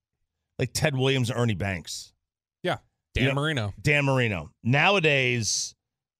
like 0.58 0.72
Ted 0.72 0.96
Williams, 0.96 1.30
and 1.30 1.38
Ernie 1.38 1.54
Banks. 1.54 2.12
Yeah. 2.62 2.78
Dan 3.14 3.22
You 3.24 3.28
know- 3.30 3.34
Marino. 3.36 3.74
Dan 3.80 4.04
Marino. 4.06 4.50
Nowadays, 4.64 5.74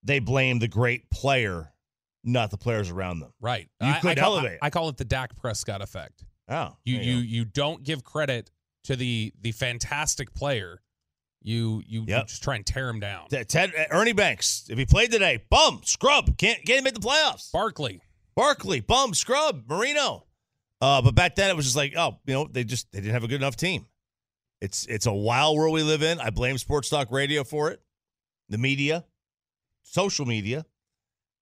they 0.04 0.18
blame 0.20 0.60
the 0.60 0.68
great 0.68 1.10
player, 1.10 1.72
not 2.26 2.50
the 2.50 2.58
players 2.58 2.90
around 2.90 3.20
them. 3.20 3.32
Right. 3.40 3.68
You 3.80 3.88
I, 3.88 3.98
could 4.00 4.18
I 4.18 4.20
call, 4.20 4.34
elevate. 4.38 4.58
I, 4.60 4.66
I 4.66 4.70
call 4.70 4.88
it 4.90 4.96
the 4.96 5.04
Dak 5.04 5.34
Prescott 5.36 5.80
effect. 5.80 6.24
Oh, 6.48 6.76
You 6.84 6.98
you 6.98 7.14
go. 7.14 7.20
you 7.20 7.44
don't 7.44 7.82
give 7.82 8.04
credit 8.04 8.50
to 8.84 8.96
the 8.96 9.32
the 9.40 9.52
fantastic 9.52 10.34
player. 10.34 10.80
You 11.42 11.82
you, 11.86 12.00
you 12.00 12.06
just 12.26 12.42
try 12.42 12.56
and 12.56 12.66
tear 12.66 12.88
him 12.88 12.98
down. 13.00 13.28
Ted, 13.28 13.48
Ted 13.48 13.72
Ernie 13.90 14.12
Banks. 14.12 14.66
If 14.68 14.78
he 14.78 14.84
played 14.84 15.12
today, 15.12 15.44
bum 15.48 15.80
scrub 15.84 16.36
can't 16.36 16.64
can't 16.66 16.84
make 16.84 16.94
the 16.94 17.00
playoffs. 17.00 17.50
Barkley. 17.52 18.00
Barkley, 18.34 18.80
bum 18.80 19.14
scrub 19.14 19.64
Marino. 19.68 20.26
Uh, 20.80 21.00
but 21.00 21.14
back 21.14 21.36
then 21.36 21.48
it 21.48 21.56
was 21.56 21.64
just 21.64 21.76
like, 21.76 21.94
oh, 21.96 22.18
you 22.26 22.34
know, 22.34 22.48
they 22.50 22.64
just 22.64 22.90
they 22.92 23.00
didn't 23.00 23.14
have 23.14 23.24
a 23.24 23.28
good 23.28 23.40
enough 23.40 23.56
team. 23.56 23.86
It's 24.60 24.86
it's 24.86 25.06
a 25.06 25.12
wild 25.12 25.56
world 25.56 25.72
we 25.74 25.82
live 25.82 26.02
in. 26.02 26.20
I 26.20 26.30
blame 26.30 26.58
sports 26.58 26.88
talk 26.88 27.10
radio 27.10 27.44
for 27.44 27.70
it, 27.70 27.80
the 28.48 28.58
media, 28.58 29.04
social 29.82 30.26
media, 30.26 30.66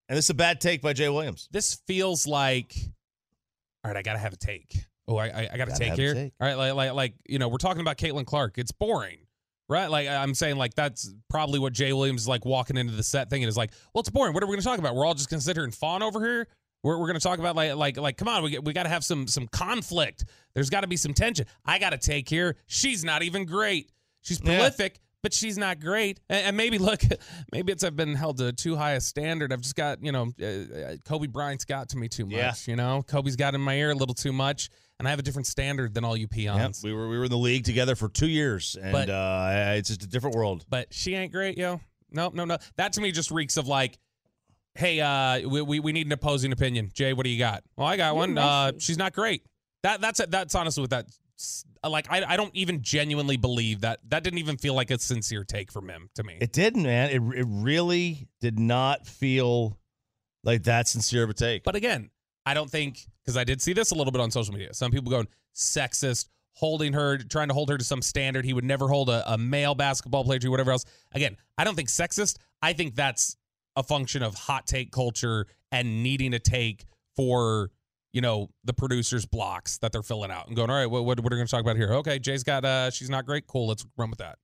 and 0.08 0.16
this 0.18 0.26
is 0.26 0.30
a 0.30 0.34
bad 0.34 0.60
take 0.60 0.82
by 0.82 0.92
Jay 0.92 1.08
Williams. 1.08 1.48
This 1.50 1.74
feels 1.86 2.26
like 2.26 2.74
all 3.84 3.90
right, 3.90 3.96
I 3.98 4.02
gotta 4.02 4.18
have 4.18 4.32
a 4.32 4.36
take. 4.36 4.76
Oh, 5.06 5.16
I 5.16 5.26
I, 5.26 5.48
I 5.52 5.56
got 5.58 5.68
a 5.68 5.72
Gotta 5.72 5.78
take 5.78 5.88
have 5.90 5.98
a 5.98 6.02
here. 6.02 6.14
take. 6.14 6.32
All 6.40 6.46
right, 6.48 6.54
like, 6.56 6.74
like 6.74 6.92
like 6.94 7.14
you 7.28 7.38
know, 7.38 7.48
we're 7.48 7.58
talking 7.58 7.80
about 7.82 7.98
Caitlin 7.98 8.24
Clark. 8.26 8.58
It's 8.58 8.72
boring. 8.72 9.18
Right? 9.68 9.86
Like 9.86 10.08
I'm 10.08 10.34
saying, 10.34 10.56
like 10.56 10.74
that's 10.74 11.12
probably 11.30 11.58
what 11.58 11.72
Jay 11.72 11.92
Williams 11.94 12.22
is 12.22 12.28
like 12.28 12.44
walking 12.44 12.76
into 12.76 12.92
the 12.94 13.02
set 13.02 13.30
thinking 13.30 13.48
is 13.48 13.56
like, 13.56 13.70
well, 13.94 14.00
it's 14.00 14.10
boring. 14.10 14.34
What 14.34 14.42
are 14.42 14.46
we 14.46 14.52
gonna 14.54 14.62
talk 14.62 14.78
about? 14.78 14.94
We're 14.94 15.06
all 15.06 15.14
just 15.14 15.30
gonna 15.30 15.40
sit 15.40 15.56
here 15.56 15.64
and 15.64 15.74
fawn 15.74 16.02
over 16.02 16.20
here. 16.24 16.46
We're, 16.82 16.98
we're 16.98 17.06
gonna 17.06 17.18
talk 17.20 17.38
about 17.38 17.56
like 17.56 17.74
like 17.74 17.96
like 17.96 18.16
come 18.18 18.28
on, 18.28 18.42
we 18.42 18.58
we 18.58 18.72
gotta 18.74 18.90
have 18.90 19.02
some 19.04 19.26
some 19.26 19.48
conflict. 19.48 20.26
There's 20.54 20.68
gotta 20.68 20.86
be 20.86 20.98
some 20.98 21.14
tension. 21.14 21.46
I 21.64 21.78
got 21.78 21.90
to 21.90 21.98
take 21.98 22.28
here. 22.28 22.56
She's 22.66 23.04
not 23.04 23.22
even 23.22 23.46
great. 23.46 23.90
She's 24.20 24.38
Yeah. 24.44 24.56
prolific, 24.56 25.00
but 25.24 25.32
she's 25.32 25.56
not 25.56 25.80
great. 25.80 26.20
And, 26.28 26.48
and 26.48 26.56
maybe 26.56 26.76
look, 26.76 27.02
maybe 27.52 27.72
it's 27.72 27.82
I've 27.82 27.96
been 27.96 28.14
held 28.14 28.36
to 28.38 28.52
too 28.52 28.76
high 28.76 28.92
a 28.92 29.00
standard. 29.00 29.54
I've 29.54 29.62
just 29.62 29.74
got 29.74 30.04
you 30.04 30.12
know, 30.12 30.30
uh, 30.40 30.44
uh, 30.44 30.96
Kobe 31.06 31.26
Bryant's 31.28 31.64
got 31.64 31.88
to 31.88 31.96
me 31.96 32.08
too 32.08 32.26
much. 32.26 32.34
Yeah. 32.36 32.52
You 32.66 32.76
know, 32.76 33.02
Kobe's 33.02 33.34
got 33.34 33.54
in 33.54 33.60
my 33.62 33.74
ear 33.74 33.90
a 33.90 33.94
little 33.94 34.14
too 34.14 34.34
much, 34.34 34.68
and 34.98 35.08
I 35.08 35.10
have 35.10 35.18
a 35.18 35.22
different 35.22 35.46
standard 35.46 35.94
than 35.94 36.04
all 36.04 36.14
you 36.14 36.28
peons. 36.28 36.58
Yep, 36.58 36.60
peons. 36.66 36.82
we 36.84 36.92
were 36.92 37.08
we 37.08 37.16
were 37.16 37.24
in 37.24 37.30
the 37.30 37.38
league 37.38 37.64
together 37.64 37.96
for 37.96 38.10
two 38.10 38.28
years, 38.28 38.76
and 38.80 38.92
But- 38.92 39.08
uh, 39.08 39.72
it's 39.76 39.88
just 39.88 40.02
a 40.02 40.06
different 40.06 40.36
world. 40.36 40.66
But 40.68 40.92
she 40.92 41.14
ain't 41.14 41.32
great, 41.32 41.56
yo. 41.56 41.80
No, 42.12 42.30
no, 42.32 42.44
no. 42.44 42.58
That 42.76 42.92
to 42.92 43.00
me 43.00 43.10
just 43.10 43.30
reeks 43.30 43.56
of 43.56 43.66
like, 43.66 43.98
hey, 44.74 45.00
uh, 45.00 45.48
we, 45.48 45.62
we, 45.62 45.80
we 45.80 45.90
need 45.92 46.06
an 46.06 46.12
opposing 46.12 46.52
opinion. 46.52 46.90
Jay, 46.92 47.12
what 47.14 47.24
do 47.24 47.30
you 47.30 47.38
got? 47.38 47.64
Well, 47.76 47.88
I 47.88 47.96
got 47.96 48.14
one. 48.14 48.36
Uh, 48.38 48.72
she's 48.78 48.98
not 48.98 49.14
great. 49.14 49.42
That 49.82 50.00
that's 50.02 50.20
that's 50.28 50.54
honestly 50.54 50.82
what 50.82 50.90
that. 50.90 51.06
Like 51.86 52.10
I, 52.10 52.24
I 52.24 52.36
don't 52.36 52.54
even 52.54 52.82
genuinely 52.82 53.36
believe 53.36 53.82
that 53.82 54.00
that 54.08 54.22
didn't 54.22 54.38
even 54.38 54.56
feel 54.56 54.74
like 54.74 54.90
a 54.90 54.98
sincere 54.98 55.44
take 55.44 55.70
from 55.70 55.88
him 55.88 56.08
to 56.14 56.22
me. 56.22 56.38
It 56.40 56.52
didn't, 56.52 56.82
man. 56.82 57.10
It 57.10 57.38
it 57.38 57.46
really 57.48 58.28
did 58.40 58.58
not 58.58 59.06
feel 59.06 59.78
like 60.42 60.64
that 60.64 60.88
sincere 60.88 61.24
of 61.24 61.30
a 61.30 61.34
take. 61.34 61.64
But 61.64 61.76
again, 61.76 62.10
I 62.46 62.54
don't 62.54 62.70
think 62.70 63.06
because 63.22 63.36
I 63.36 63.44
did 63.44 63.60
see 63.62 63.72
this 63.72 63.90
a 63.90 63.94
little 63.94 64.12
bit 64.12 64.20
on 64.20 64.30
social 64.30 64.52
media. 64.52 64.74
Some 64.74 64.90
people 64.90 65.10
going 65.10 65.28
sexist, 65.54 66.28
holding 66.52 66.92
her, 66.92 67.18
trying 67.18 67.48
to 67.48 67.54
hold 67.54 67.68
her 67.70 67.78
to 67.78 67.84
some 67.84 68.02
standard 68.02 68.44
he 68.44 68.52
would 68.52 68.64
never 68.64 68.88
hold 68.88 69.08
a, 69.08 69.32
a 69.32 69.38
male 69.38 69.74
basketball 69.74 70.24
player 70.24 70.38
to, 70.38 70.48
whatever 70.48 70.72
else. 70.72 70.84
Again, 71.12 71.36
I 71.58 71.64
don't 71.64 71.74
think 71.74 71.88
sexist. 71.88 72.38
I 72.62 72.72
think 72.72 72.94
that's 72.94 73.36
a 73.76 73.82
function 73.82 74.22
of 74.22 74.34
hot 74.34 74.66
take 74.66 74.92
culture 74.92 75.46
and 75.72 76.02
needing 76.02 76.34
a 76.34 76.38
take 76.38 76.84
for 77.16 77.70
you 78.14 78.20
know 78.22 78.48
the 78.64 78.72
producers' 78.72 79.26
blocks 79.26 79.76
that 79.78 79.92
they're 79.92 80.02
filling 80.02 80.30
out 80.30 80.46
and 80.46 80.54
going, 80.56 80.70
all 80.70 80.76
right, 80.76 80.86
what 80.86 81.04
what, 81.04 81.20
what 81.20 81.30
are 81.32 81.36
we 81.36 81.40
going 81.40 81.46
to 81.46 81.50
talk 81.50 81.60
about 81.60 81.76
here? 81.76 81.92
Okay, 81.94 82.18
Jay's 82.18 82.42
got 82.44 82.64
uh, 82.64 82.90
she's 82.90 83.10
not 83.10 83.26
great. 83.26 83.46
Cool, 83.46 83.66
let's 83.66 83.84
run 83.98 84.08
with 84.08 84.20
that. 84.20 84.38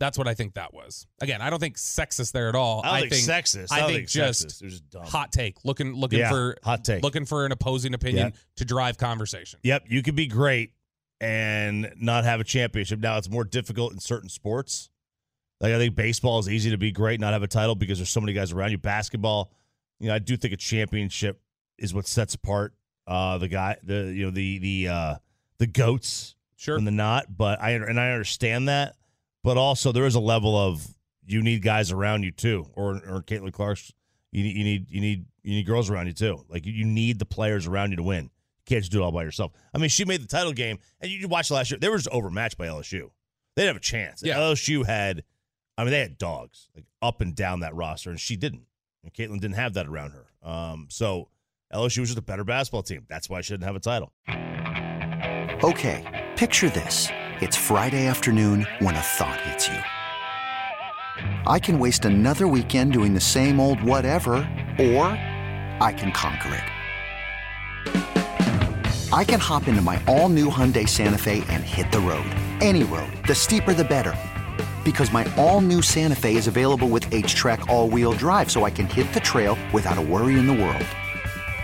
That's 0.00 0.16
what 0.16 0.28
I 0.28 0.34
think 0.34 0.54
that 0.54 0.72
was. 0.72 1.08
Again, 1.20 1.42
I 1.42 1.50
don't 1.50 1.58
think 1.58 1.76
sexist 1.76 2.30
there 2.30 2.48
at 2.48 2.54
all. 2.54 2.82
I 2.84 3.00
don't 3.00 3.10
think 3.10 3.24
sexist. 3.28 3.66
I 3.72 3.78
I 3.80 3.86
think 3.86 3.96
think 3.96 4.08
just 4.08 4.62
hot 5.04 5.32
take, 5.32 5.56
looking 5.64 5.92
looking 5.92 6.20
Yeah, 6.20 6.30
for 6.30 6.56
hot 6.62 6.84
take. 6.84 7.02
looking 7.02 7.24
for 7.24 7.44
an 7.44 7.50
opposing 7.50 7.94
opinion 7.94 8.26
Yep. 8.28 8.36
to 8.58 8.64
drive 8.64 8.96
conversation. 8.96 9.58
Yep, 9.64 9.86
you 9.88 10.02
could 10.02 10.14
be 10.14 10.28
great 10.28 10.70
and 11.20 11.92
not 11.96 12.22
have 12.22 12.38
a 12.38 12.44
championship. 12.44 13.00
Now 13.00 13.18
it's 13.18 13.28
more 13.28 13.42
difficult 13.42 13.92
in 13.92 13.98
certain 13.98 14.28
sports. 14.28 14.88
Like 15.60 15.72
I 15.72 15.78
think 15.78 15.96
baseball 15.96 16.38
is 16.38 16.48
easy 16.48 16.70
to 16.70 16.78
be 16.78 16.92
great, 16.92 17.18
not 17.18 17.32
have 17.32 17.42
a 17.42 17.48
title 17.48 17.74
because 17.74 17.98
there's 17.98 18.10
so 18.10 18.20
many 18.20 18.32
guys 18.32 18.52
around 18.52 18.70
you. 18.70 18.78
Basketball, 18.78 19.50
you 19.98 20.06
know, 20.06 20.14
I 20.14 20.20
do 20.20 20.36
think 20.36 20.54
a 20.54 20.56
championship 20.56 21.40
is 21.78 21.94
what 21.94 22.06
sets 22.06 22.34
apart 22.34 22.74
uh 23.06 23.38
the 23.38 23.48
guy, 23.48 23.76
the 23.82 24.12
you 24.14 24.24
know 24.26 24.30
the 24.30 24.58
the 24.58 24.88
uh 24.88 25.14
the 25.58 25.66
goats 25.66 26.34
Sure. 26.56 26.76
from 26.76 26.84
the 26.84 26.90
not. 26.90 27.26
But 27.36 27.60
I 27.60 27.70
and 27.70 27.98
I 28.00 28.10
understand 28.12 28.68
that, 28.68 28.96
but 29.44 29.56
also 29.56 29.92
there 29.92 30.06
is 30.06 30.14
a 30.16 30.20
level 30.20 30.56
of 30.56 30.86
you 31.24 31.42
need 31.42 31.62
guys 31.62 31.92
around 31.92 32.22
you 32.24 32.30
too, 32.32 32.66
or 32.74 32.94
or 32.96 33.22
Caitlin 33.22 33.52
Clark's. 33.52 33.92
You 34.32 34.42
need 34.42 34.56
you 34.56 34.64
need 34.64 34.90
you 34.90 35.00
need 35.00 35.24
you 35.42 35.54
need 35.54 35.66
girls 35.66 35.88
around 35.88 36.06
you 36.08 36.12
too. 36.12 36.44
Like 36.48 36.66
you 36.66 36.84
need 36.84 37.18
the 37.18 37.24
players 37.24 37.66
around 37.66 37.90
you 37.90 37.96
to 37.96 38.02
win. 38.02 38.24
You 38.24 38.30
can't 38.66 38.82
just 38.82 38.92
do 38.92 39.00
it 39.00 39.04
all 39.04 39.12
by 39.12 39.22
yourself. 39.22 39.52
I 39.72 39.78
mean, 39.78 39.88
she 39.88 40.04
made 40.04 40.20
the 40.22 40.26
title 40.26 40.52
game, 40.52 40.78
and 41.00 41.10
you 41.10 41.28
watched 41.28 41.50
last 41.50 41.70
year. 41.70 41.78
They 41.80 41.88
were 41.88 41.96
just 41.96 42.08
overmatched 42.10 42.58
by 42.58 42.66
LSU. 42.66 43.10
They 43.54 43.62
didn't 43.62 43.68
have 43.68 43.76
a 43.76 43.80
chance. 43.80 44.22
Yeah. 44.22 44.36
LSU 44.36 44.84
had, 44.84 45.24
I 45.78 45.84
mean, 45.84 45.92
they 45.92 46.00
had 46.00 46.18
dogs 46.18 46.68
like 46.76 46.84
up 47.00 47.20
and 47.22 47.34
down 47.34 47.60
that 47.60 47.74
roster, 47.74 48.10
and 48.10 48.20
she 48.20 48.36
didn't. 48.36 48.66
And 49.02 49.12
Caitlin 49.14 49.40
didn't 49.40 49.54
have 49.56 49.74
that 49.74 49.86
around 49.86 50.10
her. 50.10 50.26
Um, 50.48 50.88
so 50.90 51.28
LSU 51.72 52.00
was 52.00 52.08
just 52.08 52.18
a 52.18 52.22
better 52.22 52.44
basketball 52.44 52.82
team. 52.82 53.04
That's 53.08 53.28
why 53.28 53.38
I 53.38 53.40
shouldn't 53.42 53.64
have 53.64 53.76
a 53.76 53.80
title. 53.80 54.12
Okay, 55.62 56.30
picture 56.36 56.70
this. 56.70 57.08
It's 57.42 57.56
Friday 57.56 58.06
afternoon 58.06 58.66
when 58.78 58.94
a 58.94 59.00
thought 59.00 59.38
hits 59.42 59.68
you. 59.68 59.78
I 61.46 61.58
can 61.58 61.78
waste 61.78 62.06
another 62.06 62.48
weekend 62.48 62.94
doing 62.94 63.12
the 63.12 63.20
same 63.20 63.60
old 63.60 63.82
whatever, 63.82 64.36
or 64.78 65.08
I 65.80 65.92
can 65.96 66.10
conquer 66.12 66.54
it. 66.54 66.64
I 69.12 69.24
can 69.24 69.40
hop 69.40 69.68
into 69.68 69.82
my 69.82 70.02
all 70.06 70.28
new 70.28 70.48
Hyundai 70.48 70.88
Santa 70.88 71.18
Fe 71.18 71.44
and 71.48 71.64
hit 71.64 71.92
the 71.92 72.00
road. 72.00 72.30
Any 72.60 72.84
road. 72.84 73.12
The 73.26 73.34
steeper, 73.34 73.74
the 73.74 73.84
better. 73.84 74.14
Because 74.84 75.12
my 75.12 75.24
all 75.36 75.60
new 75.60 75.82
Santa 75.82 76.14
Fe 76.14 76.36
is 76.36 76.46
available 76.46 76.88
with 76.88 77.12
H 77.12 77.34
track, 77.34 77.68
all 77.68 77.88
wheel 77.88 78.12
drive, 78.12 78.50
so 78.50 78.64
I 78.64 78.70
can 78.70 78.86
hit 78.86 79.12
the 79.12 79.20
trail 79.20 79.58
without 79.72 79.98
a 79.98 80.02
worry 80.02 80.38
in 80.38 80.46
the 80.46 80.54
world. 80.54 80.86